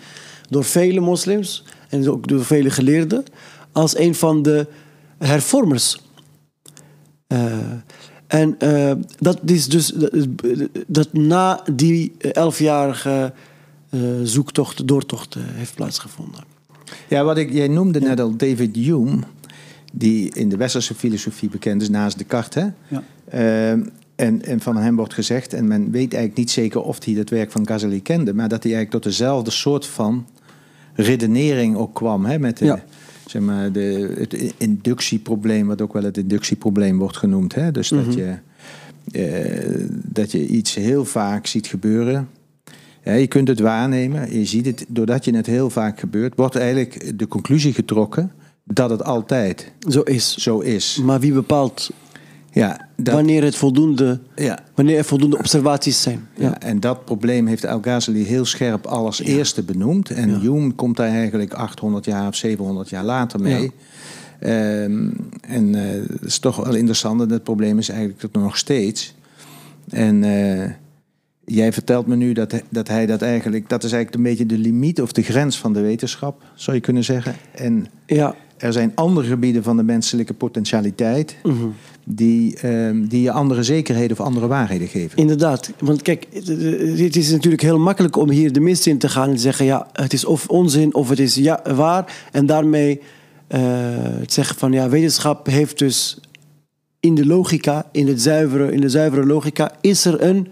door 0.48 0.64
vele 0.64 1.00
moslims 1.00 1.64
en 1.88 2.10
ook 2.10 2.28
door 2.28 2.44
vele 2.44 2.70
geleerden 2.70 3.24
als 3.72 3.98
een 3.98 4.14
van 4.14 4.42
de 4.42 4.66
hervormers. 5.18 6.00
Eh, 7.26 7.52
en 8.34 8.54
eh, 8.58 8.92
dat 9.18 9.40
is 9.44 9.68
dus 9.68 9.86
dat, 9.86 10.12
dat 10.86 11.12
na 11.12 11.62
die 11.72 12.12
elfjarige 12.18 13.32
eh, 13.90 14.00
zoektocht, 14.22 14.88
doortocht 14.88 15.34
eh, 15.34 15.42
heeft 15.46 15.74
plaatsgevonden. 15.74 16.44
Ja, 17.08 17.24
wat 17.24 17.38
ik, 17.38 17.52
jij 17.52 17.68
noemde 17.68 18.00
net 18.00 18.20
al 18.20 18.36
David 18.36 18.76
Hume, 18.76 19.18
die 19.92 20.34
in 20.34 20.48
de 20.48 20.56
westerse 20.56 20.94
filosofie 20.94 21.48
bekend 21.48 21.82
is 21.82 21.88
naast 21.88 22.18
Descartes. 22.18 22.62
Hè? 22.62 22.68
Ja. 22.88 23.02
Ehm, 23.28 23.82
en, 24.16 24.42
en 24.42 24.60
van 24.60 24.76
hem 24.76 24.96
wordt 24.96 25.14
gezegd, 25.14 25.52
en 25.52 25.66
men 25.68 25.90
weet 25.90 26.12
eigenlijk 26.14 26.36
niet 26.36 26.50
zeker 26.50 26.80
of 26.80 27.04
hij 27.04 27.14
het 27.14 27.30
werk 27.30 27.50
van 27.50 27.66
Ghazali 27.66 28.02
kende, 28.02 28.34
maar 28.34 28.48
dat 28.48 28.62
hij 28.62 28.72
eigenlijk 28.72 29.02
tot 29.02 29.12
dezelfde 29.12 29.50
soort 29.50 29.86
van 29.86 30.26
redenering 30.94 31.76
ook 31.76 31.94
kwam. 31.94 32.24
Hè? 32.24 32.38
Met 32.38 32.58
de, 32.58 32.64
Ja. 32.64 32.84
Zeg 33.34 33.42
maar, 33.42 33.72
de, 33.72 34.14
het 34.18 34.54
inductieprobleem, 34.56 35.66
wat 35.66 35.80
ook 35.80 35.92
wel 35.92 36.02
het 36.02 36.16
inductieprobleem 36.16 36.98
wordt 36.98 37.16
genoemd. 37.16 37.54
Hè? 37.54 37.70
Dus 37.70 37.88
dat, 37.88 38.14
je, 38.14 38.36
eh, 39.12 39.86
dat 39.90 40.32
je 40.32 40.46
iets 40.46 40.74
heel 40.74 41.04
vaak 41.04 41.46
ziet 41.46 41.66
gebeuren. 41.66 42.28
Ja, 43.04 43.12
je 43.12 43.26
kunt 43.26 43.48
het 43.48 43.60
waarnemen, 43.60 44.38
je 44.38 44.44
ziet 44.44 44.66
het, 44.66 44.84
doordat 44.88 45.24
je 45.24 45.36
het 45.36 45.46
heel 45.46 45.70
vaak 45.70 46.00
gebeurt, 46.00 46.36
wordt 46.36 46.56
eigenlijk 46.56 47.18
de 47.18 47.28
conclusie 47.28 47.72
getrokken 47.72 48.32
dat 48.64 48.90
het 48.90 49.04
altijd 49.04 49.72
Zo 49.88 50.00
is. 50.00 50.36
zo 50.36 50.58
is. 50.60 51.00
Maar 51.02 51.20
wie 51.20 51.32
bepaalt 51.32 51.90
Ja, 52.54 52.88
dat, 52.96 53.14
wanneer, 53.14 53.42
het 53.44 53.56
voldoende, 53.56 54.20
ja, 54.36 54.58
wanneer 54.74 54.96
er 54.98 55.04
voldoende 55.04 55.38
observaties 55.38 56.02
zijn? 56.02 56.28
Ja. 56.36 56.44
ja, 56.48 56.60
en 56.60 56.80
dat 56.80 57.04
probleem 57.04 57.46
heeft 57.46 57.66
Al-Ghazali 57.66 58.24
heel 58.24 58.44
scherp 58.44 58.86
als 58.86 59.20
eerste 59.20 59.62
benoemd. 59.62 60.10
En 60.10 60.40
Hume 60.40 60.72
komt 60.72 60.96
daar 60.96 61.08
eigenlijk 61.08 61.52
800 61.54 62.04
jaar 62.04 62.28
of 62.28 62.34
700 62.34 62.88
jaar 62.88 63.04
later 63.04 63.40
mee. 63.40 63.72
Ehm, 64.38 65.08
en 65.40 65.74
eh 65.74 66.00
dat 66.08 66.22
is 66.28 66.38
toch 66.38 66.56
wel 66.64 66.74
interessant. 66.74 67.20
En 67.20 67.30
het 67.30 67.42
probleem 67.42 67.78
is 67.78 67.88
eigenlijk 67.88 68.20
dat 68.20 68.42
nog 68.42 68.56
steeds. 68.56 69.14
En 69.90 70.24
eh, 70.24 70.70
jij 71.44 71.72
vertelt 71.72 72.06
me 72.06 72.16
nu 72.16 72.32
dat, 72.32 72.50
hij- 72.50 72.62
dat 72.68 72.88
hij 72.88 73.06
dat 73.06 73.22
eigenlijk... 73.22 73.68
Dat 73.68 73.84
is 73.84 73.92
eigenlijk 73.92 74.24
een 74.24 74.30
beetje 74.30 74.46
de 74.56 74.58
limiet 74.62 75.00
of 75.02 75.12
de 75.12 75.22
grens 75.22 75.58
van 75.58 75.72
de 75.72 75.80
wetenschap, 75.80 76.42
zou 76.54 76.76
je 76.76 76.82
kunnen 76.82 77.04
zeggen. 77.04 77.34
En 77.54 77.86
ja. 78.06 78.34
Er 78.56 78.72
zijn 78.72 78.92
andere 78.94 79.26
gebieden 79.28 79.62
van 79.62 79.76
de 79.76 79.82
menselijke 79.82 80.34
potentialiteit... 80.34 81.36
Mhm. 81.42 81.54
die, 82.04 82.56
ehm, 82.58 83.06
die 83.06 83.22
je 83.22 83.30
andere 83.32 83.62
zekerheden 83.62 84.18
of 84.18 84.24
andere 84.24 84.46
waarheden 84.46 84.88
geven. 84.88 85.18
Inderdaad. 85.18 85.72
Want 85.78 86.02
kijk, 86.02 86.26
het- 86.32 87.16
is 87.16 87.30
natuurlijk 87.30 87.62
heel 87.62 87.78
makkelijk 87.78 88.16
om 88.16 88.30
hier 88.30 88.52
de 88.52 88.60
mist 88.60 88.86
in 88.86 88.98
te 88.98 89.08
gaan 89.08 89.28
en 89.28 89.34
te 89.34 89.40
zeggen: 89.40 89.64
ja, 89.64 89.88
het 89.92 90.12
is 90.12 90.24
of 90.24 90.48
onzin 90.48 90.94
of 90.94 91.08
het 91.08 91.18
is 91.18 91.34
ja, 91.34 91.60
waar. 91.74 92.26
En 92.32 92.46
daarmee 92.46 93.00
het 94.18 94.32
zeggen 94.32 94.56
van 94.56 94.72
ja, 94.72 94.88
wetenschap 94.88 95.46
heeft 95.46 95.78
dus 95.78 96.18
in 97.00 97.14
de 97.14 97.26
logica, 97.26 97.86
in, 97.92 98.08
het 98.08 98.22
zuivere, 98.22 98.72
in 98.72 98.80
de 98.80 98.88
zuivere 98.88 99.26
logica, 99.26 99.72
is 99.80 100.04
er 100.04 100.22
een, 100.22 100.48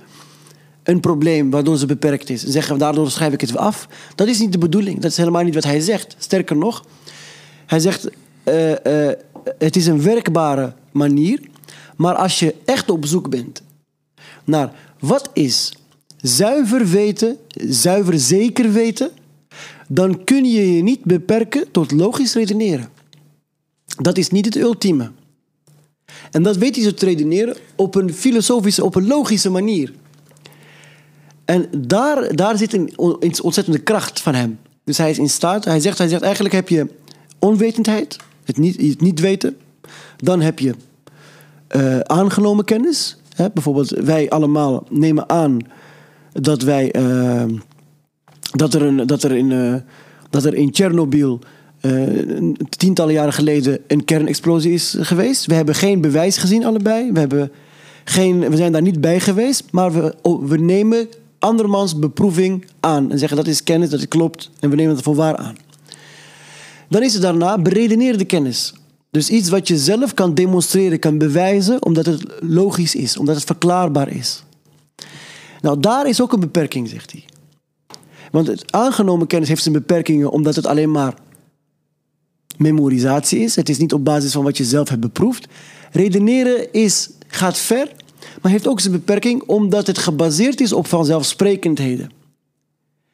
een 0.82 1.00
probleem 1.00 1.50
waardoor 1.50 1.78
ze 1.78 1.86
beperkt 1.86 2.30
is. 2.30 2.44
En 2.44 2.52
zeggen 2.52 2.78
daardoor 2.78 3.10
schrijf 3.10 3.32
ik 3.32 3.40
het 3.40 3.56
af. 3.56 3.88
Dat 4.14 4.28
is 4.28 4.38
niet 4.38 4.52
de 4.52 4.58
bedoeling. 4.58 5.00
Dat 5.00 5.10
is 5.10 5.16
helemaal 5.16 5.42
niet 5.44 5.54
wat 5.54 5.64
hij 5.64 5.80
zegt. 5.80 6.14
Sterker 6.18 6.56
nog, 6.56 6.84
hij 7.72 7.80
zegt: 7.80 8.08
eh, 8.42 9.08
eh, 9.08 9.18
het 9.58 9.76
is 9.76 9.86
een 9.86 10.02
werkbare 10.02 10.72
manier. 10.90 11.40
Maar 11.96 12.14
als 12.14 12.38
je 12.38 12.54
echt 12.64 12.90
op 12.90 13.06
zoek 13.06 13.30
bent 13.30 13.62
naar 14.44 14.72
wat 14.98 15.30
is 15.32 15.72
zuiver 16.16 16.86
weten, 16.86 17.36
zuiver 17.68 18.18
zeker 18.18 18.72
weten, 18.72 19.10
dan 19.88 20.24
kun 20.24 20.44
je 20.44 20.76
je 20.76 20.82
niet 20.82 21.04
beperken 21.04 21.70
tot 21.70 21.90
logisch 21.90 22.34
redeneren. 22.34 22.88
Dat 23.84 24.18
is 24.18 24.30
niet 24.30 24.44
het 24.44 24.56
ultieme. 24.56 25.10
En 26.30 26.42
dat 26.42 26.56
weet 26.56 26.74
hij 26.74 26.84
zo 26.84 26.94
te 26.94 27.04
redeneren 27.04 27.56
op 27.76 27.94
een 27.94 28.14
filosofische, 28.14 28.84
op 28.84 28.94
een 28.94 29.06
logische 29.06 29.50
manier. 29.50 29.92
En 31.44 31.68
daar, 31.76 32.36
daar 32.36 32.58
zit 32.58 32.72
een 32.72 32.94
iets 33.20 33.40
ontzettende 33.40 33.78
kracht 33.78 34.20
van 34.20 34.34
hem. 34.34 34.58
Dus 34.84 34.98
hij 34.98 35.10
is 35.10 35.18
in 35.18 35.30
staat, 35.30 35.64
hij 35.64 35.80
zegt, 35.80 35.98
hij 35.98 36.08
zegt 36.08 36.22
eigenlijk 36.22 36.54
heb 36.54 36.68
je 36.68 37.00
onwetendheid, 37.44 38.16
het 38.44 38.56
niet, 38.56 38.80
het 38.80 39.00
niet 39.00 39.20
weten. 39.20 39.56
Dan 40.16 40.40
heb 40.40 40.58
je 40.58 40.74
eh, 41.68 41.98
aangenomen 41.98 42.64
kennis. 42.64 43.16
Hè? 43.34 43.50
Bijvoorbeeld, 43.54 43.88
wij 43.88 44.30
allemaal 44.30 44.86
nemen 44.90 45.28
aan 45.28 45.58
dat 46.32 46.62
wij 46.62 46.90
eh, 46.90 47.44
dat 48.52 48.74
er, 48.74 48.82
een, 48.82 49.06
dat 49.06 49.22
er 49.22 49.32
in, 49.32 49.52
eh, 49.52 49.74
dat 50.30 50.44
er 50.44 50.54
in 50.54 50.70
Tsjernobyl 50.70 51.38
tientallen 52.68 53.12
jaren 53.12 53.32
geleden 53.32 53.78
een 53.86 54.04
kernexplosie 54.04 54.72
is 54.72 54.96
geweest. 54.98 55.46
We 55.46 55.54
hebben 55.54 55.74
geen 55.74 56.00
bewijs 56.00 56.36
gezien, 56.36 56.64
allebei. 56.64 57.12
We, 57.12 57.18
hebben 57.18 57.52
geen, 58.04 58.50
we 58.50 58.56
zijn 58.56 58.72
daar 58.72 58.82
niet 58.82 59.00
bij 59.00 59.20
geweest, 59.20 59.64
maar 59.70 59.92
we, 59.92 60.14
oh, 60.22 60.44
we 60.44 60.58
nemen 60.58 61.08
andermans 61.38 61.98
beproeving 61.98 62.64
aan 62.80 63.10
en 63.10 63.18
zeggen 63.18 63.36
dat 63.36 63.46
is 63.46 63.62
kennis, 63.62 63.90
dat 63.90 64.08
klopt 64.08 64.50
en 64.60 64.70
we 64.70 64.76
nemen 64.76 64.94
het 64.94 65.04
voor 65.04 65.14
waar 65.14 65.36
aan. 65.36 65.56
Dan 66.92 67.02
is 67.02 67.14
er 67.14 67.20
daarna 67.20 67.58
beredeneerde 67.58 68.24
kennis. 68.24 68.74
Dus 69.10 69.30
iets 69.30 69.48
wat 69.48 69.68
je 69.68 69.78
zelf 69.78 70.14
kan 70.14 70.34
demonstreren, 70.34 70.98
kan 70.98 71.18
bewijzen, 71.18 71.84
omdat 71.84 72.06
het 72.06 72.24
logisch 72.40 72.94
is, 72.94 73.16
omdat 73.16 73.34
het 73.34 73.44
verklaarbaar 73.44 74.08
is. 74.08 74.42
Nou, 75.60 75.80
daar 75.80 76.08
is 76.08 76.20
ook 76.20 76.32
een 76.32 76.40
beperking, 76.40 76.88
zegt 76.88 77.12
hij. 77.12 77.24
Want 78.30 78.46
het 78.46 78.72
aangenomen 78.72 79.26
kennis 79.26 79.48
heeft 79.48 79.62
zijn 79.62 79.74
beperkingen 79.74 80.30
omdat 80.30 80.56
het 80.56 80.66
alleen 80.66 80.90
maar 80.90 81.14
memorisatie 82.56 83.40
is. 83.40 83.56
Het 83.56 83.68
is 83.68 83.78
niet 83.78 83.92
op 83.92 84.04
basis 84.04 84.32
van 84.32 84.44
wat 84.44 84.56
je 84.56 84.64
zelf 84.64 84.88
hebt 84.88 85.00
beproefd. 85.00 85.46
Redeneren 85.90 86.72
is, 86.72 87.10
gaat 87.26 87.58
ver, 87.58 87.92
maar 88.42 88.52
heeft 88.52 88.66
ook 88.66 88.80
zijn 88.80 88.92
beperking 88.92 89.42
omdat 89.42 89.86
het 89.86 89.98
gebaseerd 89.98 90.60
is 90.60 90.72
op 90.72 90.86
vanzelfsprekendheden. 90.86 92.10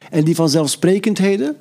En 0.09 0.23
die 0.23 0.35
vanzelfsprekendheden, 0.35 1.55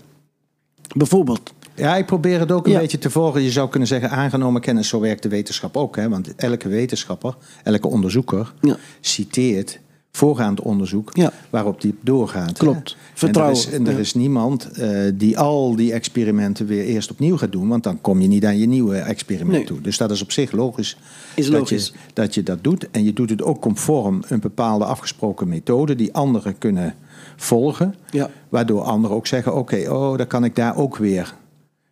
bijvoorbeeld, 0.97 1.53
Ja, 1.79 1.97
ik 1.97 2.07
probeer 2.07 2.41
het 2.41 2.53
ook 2.53 2.67
een 2.67 2.73
Ja. 2.73 2.79
beetje 2.79 2.99
te 2.99 3.11
volgen. 3.11 3.43
Je 3.43 3.51
zou 3.51 3.69
kunnen 3.69 3.89
zeggen, 3.89 4.11
aangenomen 4.11 4.61
kennis, 4.61 4.89
zo 4.89 5.01
werkt 5.01 5.23
de 5.23 5.29
wetenschap 5.29 5.77
ook. 5.77 5.97
Hè? 5.97 6.09
Want 6.09 6.35
elke 6.35 6.69
wetenschapper, 6.69 7.37
elke 7.65 7.89
onderzoeker, 7.89 8.53
Ja. 8.61 8.77
citeert 9.01 9.81
voorgaand 10.13 10.61
onderzoek 10.61 11.11
Ja. 11.17 11.33
waarop 11.51 11.81
die 11.81 11.95
doorgaat. 12.01 12.59
Klopt. 12.59 12.91
En 12.91 12.97
er 13.13 13.19
Vertrouwen. 13.19 13.57
is, 13.57 13.71
en 13.71 13.87
er 13.87 13.99
is 13.99 14.15
niemand 14.15 14.71
eh, 14.71 15.01
die 15.15 15.39
al 15.39 15.77
die 15.77 15.93
experimenten 15.93 16.67
weer 16.67 16.85
eerst 16.85 17.11
opnieuw 17.11 17.37
gaat 17.37 17.53
doen, 17.53 17.69
want 17.69 17.83
dan 17.83 18.01
kom 18.01 18.21
je 18.21 18.29
niet 18.29 18.45
aan 18.45 18.59
je 18.59 18.67
nieuwe 18.67 18.97
experiment 18.97 19.57
Nee. 19.59 19.65
toe. 19.67 19.81
Dus 19.81 19.97
dat 19.99 20.11
is 20.11 20.23
op 20.23 20.33
zich 20.33 20.53
logisch. 20.53 20.97
Is 21.35 21.45
dat 21.51 21.55
logisch. 21.59 21.87
Je, 21.87 21.99
dat 22.13 22.35
je 22.35 22.43
dat 22.43 22.59
doet. 22.65 22.91
En 22.91 23.05
je 23.05 23.13
doet 23.13 23.31
het 23.31 23.43
ook 23.43 23.61
conform 23.61 24.23
een 24.29 24.41
bepaalde 24.41 24.85
afgesproken 24.85 25.49
methode 25.49 25.95
die 25.95 26.15
anderen 26.15 26.59
kunnen 26.59 26.95
volgen. 27.37 27.95
Ja. 28.11 28.31
Waardoor 28.49 28.83
anderen 28.83 29.17
ook 29.17 29.27
zeggen: 29.27 29.55
oké, 29.55 29.91
oh, 29.91 30.17
dan 30.17 30.27
kan 30.27 30.45
ik 30.45 30.57
daar 30.57 30.77
ook 30.77 30.97
weer 30.97 31.35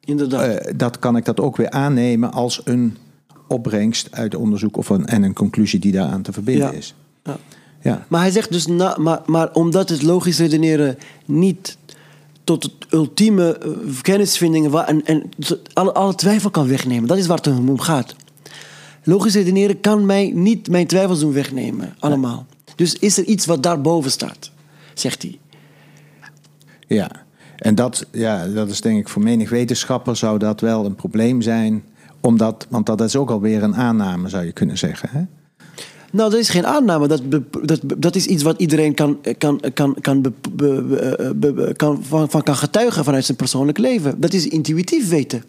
inderdaad. 0.06 0.46
eh, 0.58 0.72
dat 0.76 0.98
kan 0.98 1.16
ik 1.16 1.25
dat 1.25 1.40
ook 1.40 1.56
weer 1.56 1.70
aannemen 1.70 2.32
als 2.32 2.60
een 2.64 2.96
opbrengst 3.48 4.08
uit 4.10 4.34
onderzoek 4.34 4.76
of 4.76 4.88
een, 4.88 5.06
en 5.06 5.22
een 5.22 5.32
conclusie 5.34 5.78
die 5.80 5.92
daaraan 5.92 6.22
te 6.22 6.32
verbinden 6.32 6.66
Ja. 6.72 6.72
is. 6.78 6.94
Ja. 7.25 7.36
Ja. 7.82 8.04
Maar 8.08 8.20
hij 8.20 8.30
zegt 8.30 8.52
dus, 8.52 8.66
na, 8.66 8.96
maar, 8.98 9.20
maar 9.26 9.52
omdat 9.52 9.88
het 9.88 10.02
logisch 10.02 10.38
redeneren 10.38 10.98
niet 11.25 11.76
tot 12.44 12.62
het 12.62 12.72
ultieme 12.90 13.58
eh, 13.58 13.70
kennisvindingen 14.02 14.70
wa- 14.70 14.86
en, 14.88 15.04
en 15.04 15.22
alle, 15.72 15.92
alle 15.92 16.14
twijfel 16.14 16.50
kan 16.50 16.66
wegnemen. 16.68 17.08
Dat 17.08 17.18
is 17.18 17.26
waar 17.26 17.36
het 17.36 17.46
om 17.46 17.78
gaat. 17.80 18.14
Logisch 19.02 19.34
redeneren 19.34 19.80
kan 19.80 20.06
mij 20.06 20.30
niet 20.34 20.68
mijn 20.70 20.86
twijfels 20.86 21.20
doen 21.20 21.32
wegnemen, 21.32 21.94
allemaal. 21.98 22.46
Dus 22.76 22.94
is 22.94 23.18
er 23.18 23.25
iets 23.25 23.46
wat 23.46 23.62
daarboven 23.62 24.10
staat, 24.10 24.50
zegt 24.94 25.22
hij. 25.22 25.38
ja. 26.86 27.10
En 27.56 27.75
dat, 27.75 28.06
ja, 28.12 28.46
dat 28.46 28.68
is 28.68 28.80
denk 28.80 28.98
ik 28.98 29.08
voor 29.08 29.22
menig 29.22 29.50
wetenschapper 29.50 30.16
zou 30.16 30.38
dat 30.38 30.60
wel 30.60 30.84
een 30.84 30.94
probleem 30.94 31.42
zijn. 31.42 31.84
Omdat, 32.20 32.66
want 32.68 32.86
dat 32.86 33.00
is 33.00 33.16
ook 33.16 33.30
alweer 33.30 33.62
een 33.62 33.76
aanname, 33.76 34.28
zou 34.28 34.44
je 34.44 34.52
kunnen 34.52 34.78
zeggen. 34.78 35.08
Hè? 35.12 35.22
Nou, 36.12 36.30
dat 36.30 36.40
is 36.40 36.48
geen 36.48 36.66
aanname. 36.66 37.08
Dat, 37.08 37.22
dat, 37.96 38.16
is 38.16 38.26
iets 38.26 38.42
wat 38.42 38.60
iedereen 38.60 38.94
kan, 38.94 39.18
kan, 39.38 39.60
kan, 39.75 39.96
kan, 40.00 40.34
kan, 41.76 42.04
van, 42.04 42.30
van 42.30 42.42
kan 42.42 42.56
getuigen 42.56 43.04
vanuit 43.04 43.25
zijn 43.25 43.36
persoonlijk 43.36 43.78
leven. 43.78 44.20
Dat 44.20 44.32
is 44.32 44.48
intuïtief 44.48 45.08
weten. 45.08 45.44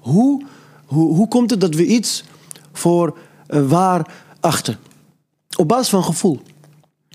Hoe, 0.00 0.42
hoe, 0.84 1.14
hoe 1.14 1.28
komt 1.28 1.50
het 1.50 1.60
dat 1.60 1.74
we 1.74 1.86
iets 1.86 2.24
voor 2.72 3.18
eh, 3.46 3.68
waar 3.68 4.12
achten? 4.40 4.76
Op 5.56 5.68
basis 5.68 5.88
van 5.88 6.04
gevoel. 6.04 6.40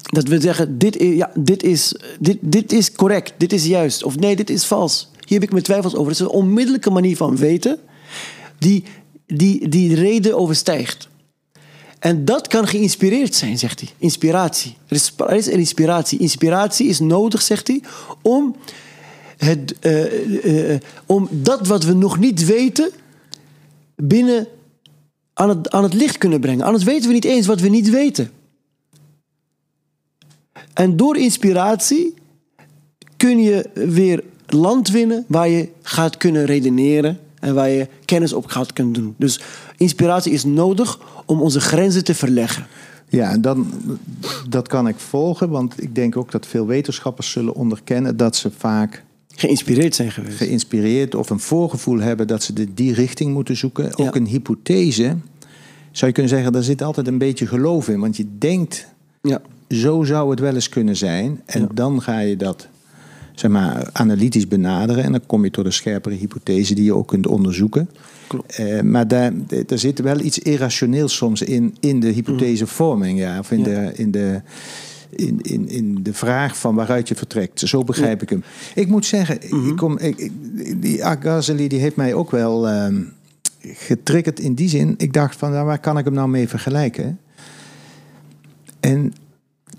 Dat 0.01 0.27
we 0.27 0.41
zeggen, 0.41 0.77
dit 0.77 0.97
is, 0.97 1.15
ja, 1.15 1.31
dit, 1.35 1.63
is, 1.63 1.95
dit, 2.19 2.37
dit 2.41 2.71
is 2.71 2.91
correct, 2.91 3.33
dit 3.37 3.53
is 3.53 3.65
juist. 3.65 4.03
Of 4.03 4.15
nee, 4.15 4.35
dit 4.35 4.49
is 4.49 4.65
vals. 4.65 5.09
Hier 5.25 5.39
heb 5.39 5.43
ik 5.43 5.51
mijn 5.51 5.63
twijfels 5.63 5.95
over. 5.95 6.11
Het 6.11 6.19
is 6.19 6.25
een 6.25 6.31
onmiddellijke 6.31 6.89
manier 6.89 7.17
van 7.17 7.37
weten 7.37 7.79
die, 8.57 8.83
die, 9.25 9.69
die 9.69 9.89
de 9.89 9.95
reden 9.95 10.37
overstijgt. 10.37 11.07
En 11.99 12.25
dat 12.25 12.47
kan 12.47 12.67
geïnspireerd 12.67 13.35
zijn, 13.35 13.57
zegt 13.57 13.79
hij. 13.79 13.89
Inspiratie. 13.97 14.75
Er 14.87 14.95
is, 14.95 15.13
er 15.17 15.35
is 15.35 15.47
inspiratie. 15.47 16.19
Inspiratie 16.19 16.87
is 16.87 16.99
nodig, 16.99 17.41
zegt 17.41 17.67
hij, 17.67 17.81
om, 18.21 18.55
het, 19.37 19.75
eh, 19.79 20.05
eh, 20.05 20.73
eh, 20.73 20.81
om 21.05 21.27
dat 21.31 21.67
wat 21.67 21.83
we 21.83 21.93
nog 21.93 22.19
niet 22.19 22.45
weten 22.45 22.91
binnen 23.95 24.47
aan 25.33 25.49
het, 25.49 25.69
aan 25.69 25.83
het 25.83 25.93
licht 25.93 26.17
kunnen 26.17 26.39
brengen. 26.39 26.65
Anders 26.65 26.83
weten 26.83 27.07
we 27.07 27.13
niet 27.13 27.25
eens 27.25 27.47
wat 27.47 27.59
we 27.59 27.69
niet 27.69 27.89
weten. 27.89 28.31
En 30.73 30.97
door 30.97 31.17
inspiratie 31.17 32.13
kun 33.17 33.41
je 33.41 33.69
weer 33.73 34.23
land 34.47 34.89
winnen 34.89 35.25
waar 35.27 35.49
je 35.49 35.69
gaat 35.81 36.17
kunnen 36.17 36.45
redeneren 36.45 37.19
en 37.39 37.53
waar 37.53 37.69
je 37.69 37.87
kennis 38.05 38.33
op 38.33 38.45
gaat 38.45 38.73
kunnen 38.73 38.93
doen. 38.93 39.15
Dus 39.17 39.41
inspiratie 39.77 40.31
is 40.31 40.43
nodig 40.43 40.99
om 41.25 41.41
onze 41.41 41.59
grenzen 41.59 42.03
te 42.03 42.15
verleggen. 42.15 42.67
Ja, 43.09 43.31
en 43.31 43.41
dan, 43.41 43.73
dat 44.49 44.67
kan 44.67 44.87
ik 44.87 44.99
volgen, 44.99 45.49
want 45.49 45.81
ik 45.83 45.95
denk 45.95 46.17
ook 46.17 46.31
dat 46.31 46.45
veel 46.45 46.65
wetenschappers 46.67 47.31
zullen 47.31 47.53
onderkennen 47.53 48.17
dat 48.17 48.35
ze 48.35 48.51
vaak 48.57 49.03
Geïnspireerd 49.35 49.95
zijn 49.95 50.11
geweest. 50.11 50.37
geïnspireerd 50.37 51.15
of 51.15 51.29
een 51.29 51.39
voorgevoel 51.39 51.99
hebben 51.99 52.27
dat 52.27 52.43
ze 52.43 52.53
de, 52.53 52.73
die 52.73 52.93
richting 52.93 53.33
moeten 53.33 53.57
zoeken. 53.57 53.83
Ja. 53.83 54.05
Ook 54.05 54.15
een 54.15 54.25
hypothese, 54.25 55.15
zou 55.91 56.07
je 56.07 56.11
kunnen 56.11 56.31
zeggen, 56.31 56.51
daar 56.51 56.63
zit 56.63 56.81
altijd 56.81 57.07
een 57.07 57.17
beetje 57.17 57.47
geloof 57.47 57.87
in. 57.87 57.99
Want 57.99 58.17
je 58.17 58.25
denkt 58.37 58.87
Ja, 59.21 59.41
zo 59.69 60.03
zou 60.03 60.29
het 60.29 60.39
wel 60.39 60.53
eens 60.53 60.69
kunnen 60.69 60.95
zijn. 60.97 61.41
En 61.45 61.61
Ja. 61.61 61.67
dan 61.73 62.01
ga 62.01 62.19
je 62.19 62.37
dat 62.37 62.67
zeg 63.35 63.51
maar, 63.51 63.89
analytisch 63.93 64.47
benaderen. 64.47 65.03
En 65.03 65.11
dan 65.11 65.25
kom 65.25 65.43
je 65.43 65.51
tot 65.51 65.65
een 65.65 65.73
scherpere 65.73 66.15
hypothese 66.15 66.73
die 66.75 66.83
je 66.83 66.93
ook 66.93 67.07
kunt 67.07 67.27
onderzoeken. 67.27 67.89
Klopt. 68.27 68.55
Eh, 68.55 68.81
maar 68.81 69.07
daar, 69.07 69.33
er 69.67 69.79
zit 69.79 69.99
wel 69.99 70.19
iets 70.19 70.39
irrationeels 70.39 71.15
soms 71.15 71.41
in, 71.41 71.75
in 71.79 71.99
de 71.99 72.07
hypothesevorming. 72.07 73.19
Ja, 73.19 73.39
of 73.39 73.51
in, 73.51 73.59
Ja. 73.59 73.63
De, 73.65 73.91
in, 73.95 74.11
de, 74.11 74.41
in, 75.09 75.41
in, 75.41 75.69
in 75.69 75.99
de 76.03 76.13
vraag 76.13 76.57
van 76.57 76.75
waaruit 76.75 77.07
je 77.07 77.15
vertrekt. 77.15 77.59
Zo 77.59 77.83
begrijp 77.83 78.21
ik 78.21 78.29
hem. 78.29 78.43
Ik 78.75 78.87
moet 78.87 79.05
zeggen, 79.05 79.67
ik 79.67 79.75
kom, 79.75 79.97
ik, 79.97 80.17
ik- 80.17 80.81
die 80.81 81.03
Agazeli 81.05 81.67
die 81.67 81.79
heeft 81.79 81.95
mij 81.95 82.13
ook 82.13 82.31
wel 82.31 82.67
ehm, 82.67 83.01
getriggerd 83.61 84.39
in 84.39 84.53
die 84.53 84.69
zin. 84.69 84.93
Ik 84.97 85.13
dacht 85.13 85.35
van, 85.35 85.51
nou, 85.51 85.65
waar 85.65 85.79
kan 85.79 85.97
ik 85.97 86.05
hem 86.05 86.13
nou 86.13 86.29
mee 86.29 86.47
vergelijken? 86.47 87.19
En 88.79 89.13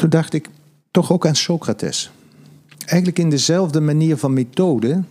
toen 0.01 0.11
dacht 0.11 0.33
ik 0.33 0.49
toch 0.91 1.13
ook 1.13 1.27
aan 1.27 1.37
Socrates. 1.37 2.11
Eigenlijk 2.79 3.19
in 3.19 3.31
dezelfde 3.31 3.81
manier 3.81 4.17
van 4.17 4.33
methode 4.33 5.03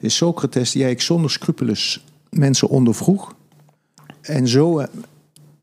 is 0.00 0.16
Socrates 0.16 0.70
die 0.70 0.82
eigenlijk 0.82 1.00
zonder 1.00 1.30
scrupules 1.30 2.04
mensen 2.30 2.68
ondervroeg. 2.68 3.34
En 4.20 4.48
zo 4.48 4.86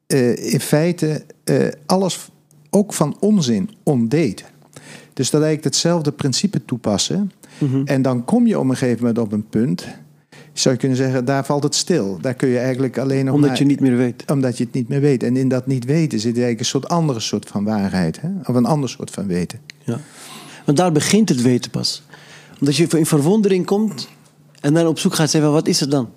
eh, 0.07 0.53
in 0.53 0.59
feite 0.59 1.25
eh, 1.43 1.67
alles 1.85 2.29
ook 2.69 2.93
van 2.93 3.17
onzin 3.19 3.69
ontdeed. 3.83 4.45
Dus 5.13 5.29
dat 5.29 5.41
eigenlijk 5.41 5.73
hetzelfde 5.73 6.11
principe 6.11 6.65
toepassen. 6.65 7.31
En 7.85 8.01
dan 8.01 8.25
kom 8.25 8.47
je 8.47 8.59
op 8.59 8.69
een 8.69 8.77
gegeven 8.77 8.99
moment 8.99 9.17
op 9.17 9.31
een 9.31 9.49
punt. 9.49 9.85
Zou 10.53 10.73
je 10.73 10.79
kunnen 10.79 10.97
zeggen, 10.97 11.25
daar 11.25 11.45
valt 11.45 11.63
het 11.63 11.75
stil. 11.75 12.17
Daar 12.21 12.33
kun 12.33 12.49
je 12.49 12.57
eigenlijk 12.59 12.97
alleen 12.97 13.25
nog 13.25 13.35
Omdat 13.35 13.49
maar- 13.49 13.59
je 13.59 13.65
niet 13.65 13.79
meer 13.79 13.97
weet. 13.97 14.23
omdat 14.31 14.57
je 14.57 14.63
het 14.63 14.73
niet 14.73 14.87
meer 14.87 15.01
weet. 15.01 15.23
En 15.23 15.37
in 15.37 15.47
dat 15.49 15.67
niet 15.67 15.85
weten 15.85 16.19
zit 16.19 16.31
eigenlijk 16.31 16.59
een 16.59 16.65
soort 16.65 16.87
andere 16.87 17.19
soort 17.19 17.47
van 17.47 17.63
waarheid. 17.63 18.21
Hè? 18.21 18.29
Of 18.45 18.55
een 18.55 18.65
ander 18.65 18.89
soort 18.89 19.11
van 19.11 19.27
weten. 19.27 19.59
Ja. 19.83 19.99
Want 20.65 20.77
daar 20.77 20.91
begint 20.91 21.29
het 21.29 21.41
weten 21.41 21.71
pas. 21.71 22.03
Omdat 22.59 22.75
je 22.75 22.87
in 22.97 23.05
verwondering 23.05 23.65
komt 23.65 24.07
en 24.59 24.73
dan 24.73 24.87
op 24.87 24.99
zoek 24.99 25.13
gaat 25.15 25.29
zeggen, 25.29 25.51
wat 25.51 25.67
is 25.67 25.79
het 25.79 25.91
dan? 25.91 26.09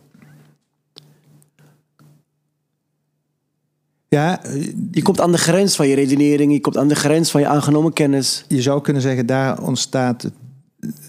Ja, 4.09 4.41
Je 4.91 5.03
komt 5.03 5.21
aan 5.21 5.33
de 5.33 5.39
grens 5.39 5.77
van 5.77 5.89
je 5.89 5.95
redenering, 5.95 6.53
je 6.53 6.61
komt 6.61 6.77
aan 6.77 6.89
de 6.89 6.95
grens 6.95 7.31
van 7.31 7.41
je 7.41 7.47
aangenomen 7.47 7.93
kennis. 7.93 8.45
je 8.49 8.63
zou 8.63 8.81
kunnen 8.81 9.03
zeggen, 9.03 9.27
daar 9.27 9.63
ontstaat 9.63 10.23
het, 10.23 10.33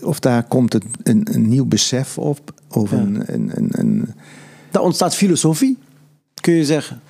of 0.01 0.19
daar 0.19 0.43
komt 0.43 0.77
een 1.03 1.25
nieuw 1.49 1.65
besef 1.65 2.17
op. 2.17 2.53
Of 2.69 2.91
Ja. 2.91 2.97
een, 2.97 3.23
een, 3.33 3.51
een, 3.53 3.69
een- 3.71 4.07
Daar 4.71 4.81
ontstaat 4.81 5.15
filosofie, 5.15 5.77
kun 6.41 6.53
je 6.53 6.65
zeggen. 6.65 7.01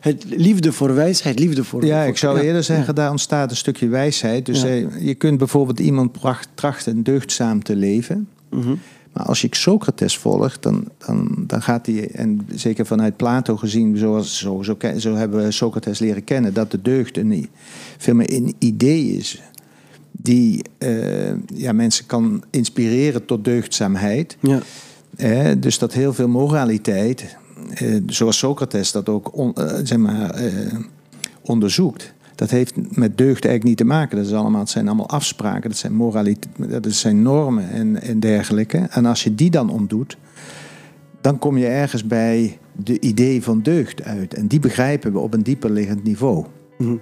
Het 0.00 0.24
liefde 0.28 0.72
voor 0.72 0.94
wijsheid, 0.94 1.38
liefde 1.38 1.64
voor... 1.64 1.84
ja, 1.84 2.02
ik 2.02 2.16
zou 2.16 2.36
ja. 2.38 2.42
eerder 2.42 2.64
zeggen, 2.64 2.94
daar 2.94 3.10
ontstaat 3.10 3.50
een 3.50 3.56
stukje 3.56 3.88
wijsheid. 3.88 4.46
Dus 4.46 4.60
Ja. 4.62 4.68
eh, 4.68 5.06
je 5.06 5.14
kunt 5.14 5.38
bijvoorbeeld 5.38 5.80
iemand 5.80 6.18
trachten 6.54 7.02
deugdzaam 7.02 7.62
te 7.62 7.76
leven. 7.76 8.28
Mhm. 8.50 8.74
Maar 9.12 9.24
als 9.24 9.40
je 9.40 9.48
Socrates 9.50 10.18
volgt, 10.18 10.62
dan, 10.62 10.84
dan, 11.06 11.44
dan 11.46 11.62
gaat 11.62 11.86
hij, 11.86 12.10
en 12.10 12.46
zeker 12.54 12.86
vanuit 12.86 13.16
Plato 13.16 13.56
gezien, 13.56 13.96
zoals, 13.96 14.38
zo, 14.38 14.62
zo, 14.62 14.76
zo 14.98 15.14
hebben 15.14 15.44
we 15.44 15.50
Socrates 15.50 15.98
leren 15.98 16.24
kennen, 16.24 16.54
dat 16.54 16.70
de 16.70 16.82
deugd 16.82 17.16
een, 17.16 17.48
veel 17.98 18.14
meer 18.14 18.32
een 18.32 18.54
idee 18.58 19.04
is 19.04 19.42
die 20.22 20.62
eh, 20.78 21.32
ja, 21.46 21.72
mensen 21.72 22.06
kan 22.06 22.42
inspireren 22.50 23.24
tot 23.24 23.44
deugdzaamheid. 23.44 24.36
Ja. 24.40 24.60
Dus 25.54 25.78
dat 25.78 25.92
heel 25.92 26.12
veel 26.12 26.28
moraliteit, 26.28 27.36
eh, 27.74 27.96
zoals 28.06 28.38
Socrates 28.38 28.92
dat 28.92 29.08
ook 29.08 29.36
on- 29.36 29.54
eh, 29.54 29.78
zeg 29.84 29.98
maar, 29.98 30.42
onderzoekt, 31.40 32.12
dat 32.34 32.50
heeft 32.50 32.74
met 32.76 33.18
deugd 33.18 33.44
eigenlijk 33.44 33.64
niet 33.64 33.76
te 33.76 33.84
maken. 33.84 34.16
Dat, 34.16 34.26
is 34.26 34.32
allemaal, 34.32 34.60
het 34.60 34.70
zijn 34.70 34.86
allemaal 34.86 35.08
afspraken, 35.08 35.68
dat 35.70 35.78
zijn 35.78 35.94
moraliteit, 35.94 36.82
dat 36.82 36.92
zijn 36.92 37.22
normen 37.22 37.70
en, 37.70 38.02
en 38.02 38.20
dergelijke. 38.20 38.78
En 38.90 39.06
als 39.06 39.24
je 39.24 39.34
die 39.34 39.50
dan 39.50 39.70
ontdoet, 39.70 40.16
dan 41.20 41.38
kom 41.38 41.56
je 41.58 41.66
ergens 41.66 42.06
bij 42.06 42.58
de 42.84 43.00
idee 43.00 43.42
van 43.42 43.62
deugd 43.62 44.02
uit. 44.02 44.34
En 44.34 44.46
die 44.46 44.60
begrijpen 44.60 45.12
we 45.12 45.18
op 45.18 45.34
een 45.34 45.42
dieper 45.42 45.70
liggend 45.70 46.02
niveau. 46.02 46.44
Mhm. 46.78 46.96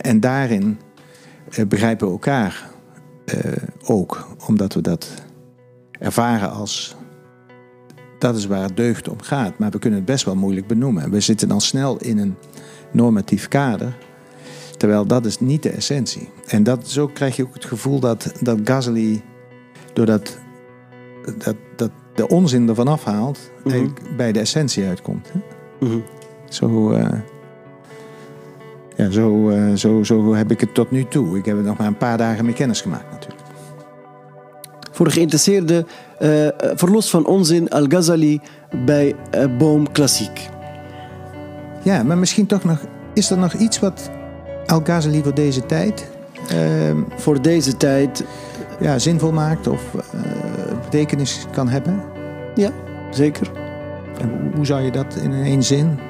En 0.00 0.20
daarin 0.20 0.78
begrijpen 1.68 2.06
we 2.06 2.12
elkaar 2.12 2.70
eh, 3.24 3.52
ook, 3.84 4.28
omdat 4.46 4.74
we 4.74 4.80
dat 4.80 5.08
ervaren 5.98 6.50
als 6.50 6.96
dat 8.18 8.36
is 8.36 8.46
waar 8.46 8.74
deugd 8.74 9.08
om 9.08 9.22
gaat. 9.22 9.58
Maar 9.58 9.70
we 9.70 9.78
kunnen 9.78 9.98
het 9.98 10.08
best 10.08 10.24
wel 10.24 10.36
moeilijk 10.36 10.66
benoemen. 10.66 11.10
We 11.10 11.20
zitten 11.20 11.48
dan 11.48 11.60
snel 11.60 11.96
in 11.96 12.18
een 12.18 12.34
normatief 12.92 13.48
kader, 13.48 13.96
terwijl 14.76 15.06
dat 15.06 15.26
is 15.26 15.40
niet 15.40 15.62
de 15.62 15.70
essentie. 15.70 16.28
En 16.46 16.62
dat, 16.62 16.88
zo 16.88 17.06
krijg 17.06 17.36
je 17.36 17.42
ook 17.46 17.54
het 17.54 17.64
gevoel 17.64 18.00
dat, 18.00 18.32
dat 18.40 18.58
Gasly, 18.64 19.22
doordat 19.92 20.38
dat, 21.38 21.56
dat 21.76 21.90
de 22.14 22.28
onzin 22.28 22.68
ervan 22.68 22.88
afhaalt, 22.88 23.50
Mhm. 23.64 23.68
eigenlijk 23.74 24.16
bij 24.16 24.32
de 24.32 24.40
essentie 24.40 24.86
uitkomt. 24.86 25.32
Hè? 25.32 25.40
Mhm. 25.86 25.98
Zo, 26.48 26.90
eh, 26.92 27.18
ja, 28.98 29.10
zo, 29.10 29.50
eh, 29.50 29.72
zo, 29.74 30.02
zo 30.02 30.34
heb 30.34 30.50
ik 30.50 30.60
het 30.60 30.74
tot 30.74 30.90
nu 30.90 31.04
toe. 31.04 31.38
Ik 31.38 31.44
heb 31.44 31.56
er 31.56 31.62
nog 31.62 31.76
maar 31.76 31.86
een 31.86 31.96
paar 31.96 32.16
dagen 32.16 32.44
mee 32.44 32.54
kennis 32.54 32.80
gemaakt 32.80 33.10
natuurlijk. 33.10 33.42
Voor 34.92 35.06
de 35.06 35.12
geïnteresseerde, 35.12 35.84
eh, 36.18 36.48
verlost 36.74 37.10
van 37.10 37.26
onzin, 37.26 37.68
Al-Ghazali 37.68 38.40
bij 38.84 39.14
eh, 39.30 39.44
Boom 39.58 39.92
Klassiek. 39.92 40.48
Ja, 41.82 42.02
maar 42.02 42.18
misschien 42.18 42.46
toch 42.46 42.64
nog... 42.64 42.78
Is 43.14 43.30
er 43.30 43.38
nog 43.38 43.52
iets 43.52 43.78
wat 43.78 44.10
Al-Ghazali 44.66 45.22
voor 45.22 45.34
deze 45.34 45.66
tijd 45.66 46.10
ehm, 46.48 46.96
Voor 47.16 47.42
deze 47.42 47.76
tijd, 47.76 48.24
ja, 48.80 48.98
zinvol 48.98 49.32
maakt 49.32 49.66
of 49.66 49.82
betekenis 50.82 51.46
kan 51.52 51.68
hebben? 51.68 52.02
ja, 52.54 52.70
zeker. 53.10 53.50
En 54.20 54.52
hoe 54.54 54.66
zou 54.66 54.82
je 54.82 54.90
dat 54.90 55.16
in 55.16 55.32
één 55.32 55.62
zin? 55.62 56.07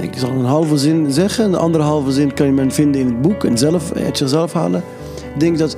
Ik 0.00 0.18
zal 0.18 0.30
een 0.30 0.44
halve 0.44 0.76
zin 0.76 1.12
zeggen. 1.12 1.44
En 1.44 1.50
de 1.50 1.56
andere 1.56 1.84
halve 1.84 2.12
zin 2.12 2.34
kan 2.34 2.46
je 2.46 2.52
men 2.52 2.72
vinden 2.72 3.00
in 3.00 3.06
het 3.06 3.22
boek 3.22 3.44
en 3.44 3.58
zelf, 3.58 3.92
uit 3.92 4.18
jezelf 4.18 4.52
halen. 4.52 4.82
Ik 5.34 5.40
denk 5.40 5.58
dat, 5.58 5.76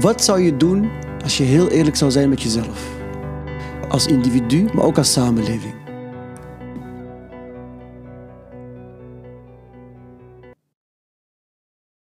wat 0.00 0.24
zou 0.24 0.40
je 0.40 0.56
doen 0.56 0.90
als 1.22 1.36
je 1.38 1.44
heel 1.44 1.68
eerlijk 1.68 1.96
zou 1.96 2.10
zijn 2.10 2.28
met 2.28 2.42
jezelf? 2.42 2.92
Als 3.88 4.06
individu, 4.06 4.66
maar 4.72 4.84
ook 4.84 4.98
als 4.98 5.12
samenleving. 5.12 5.83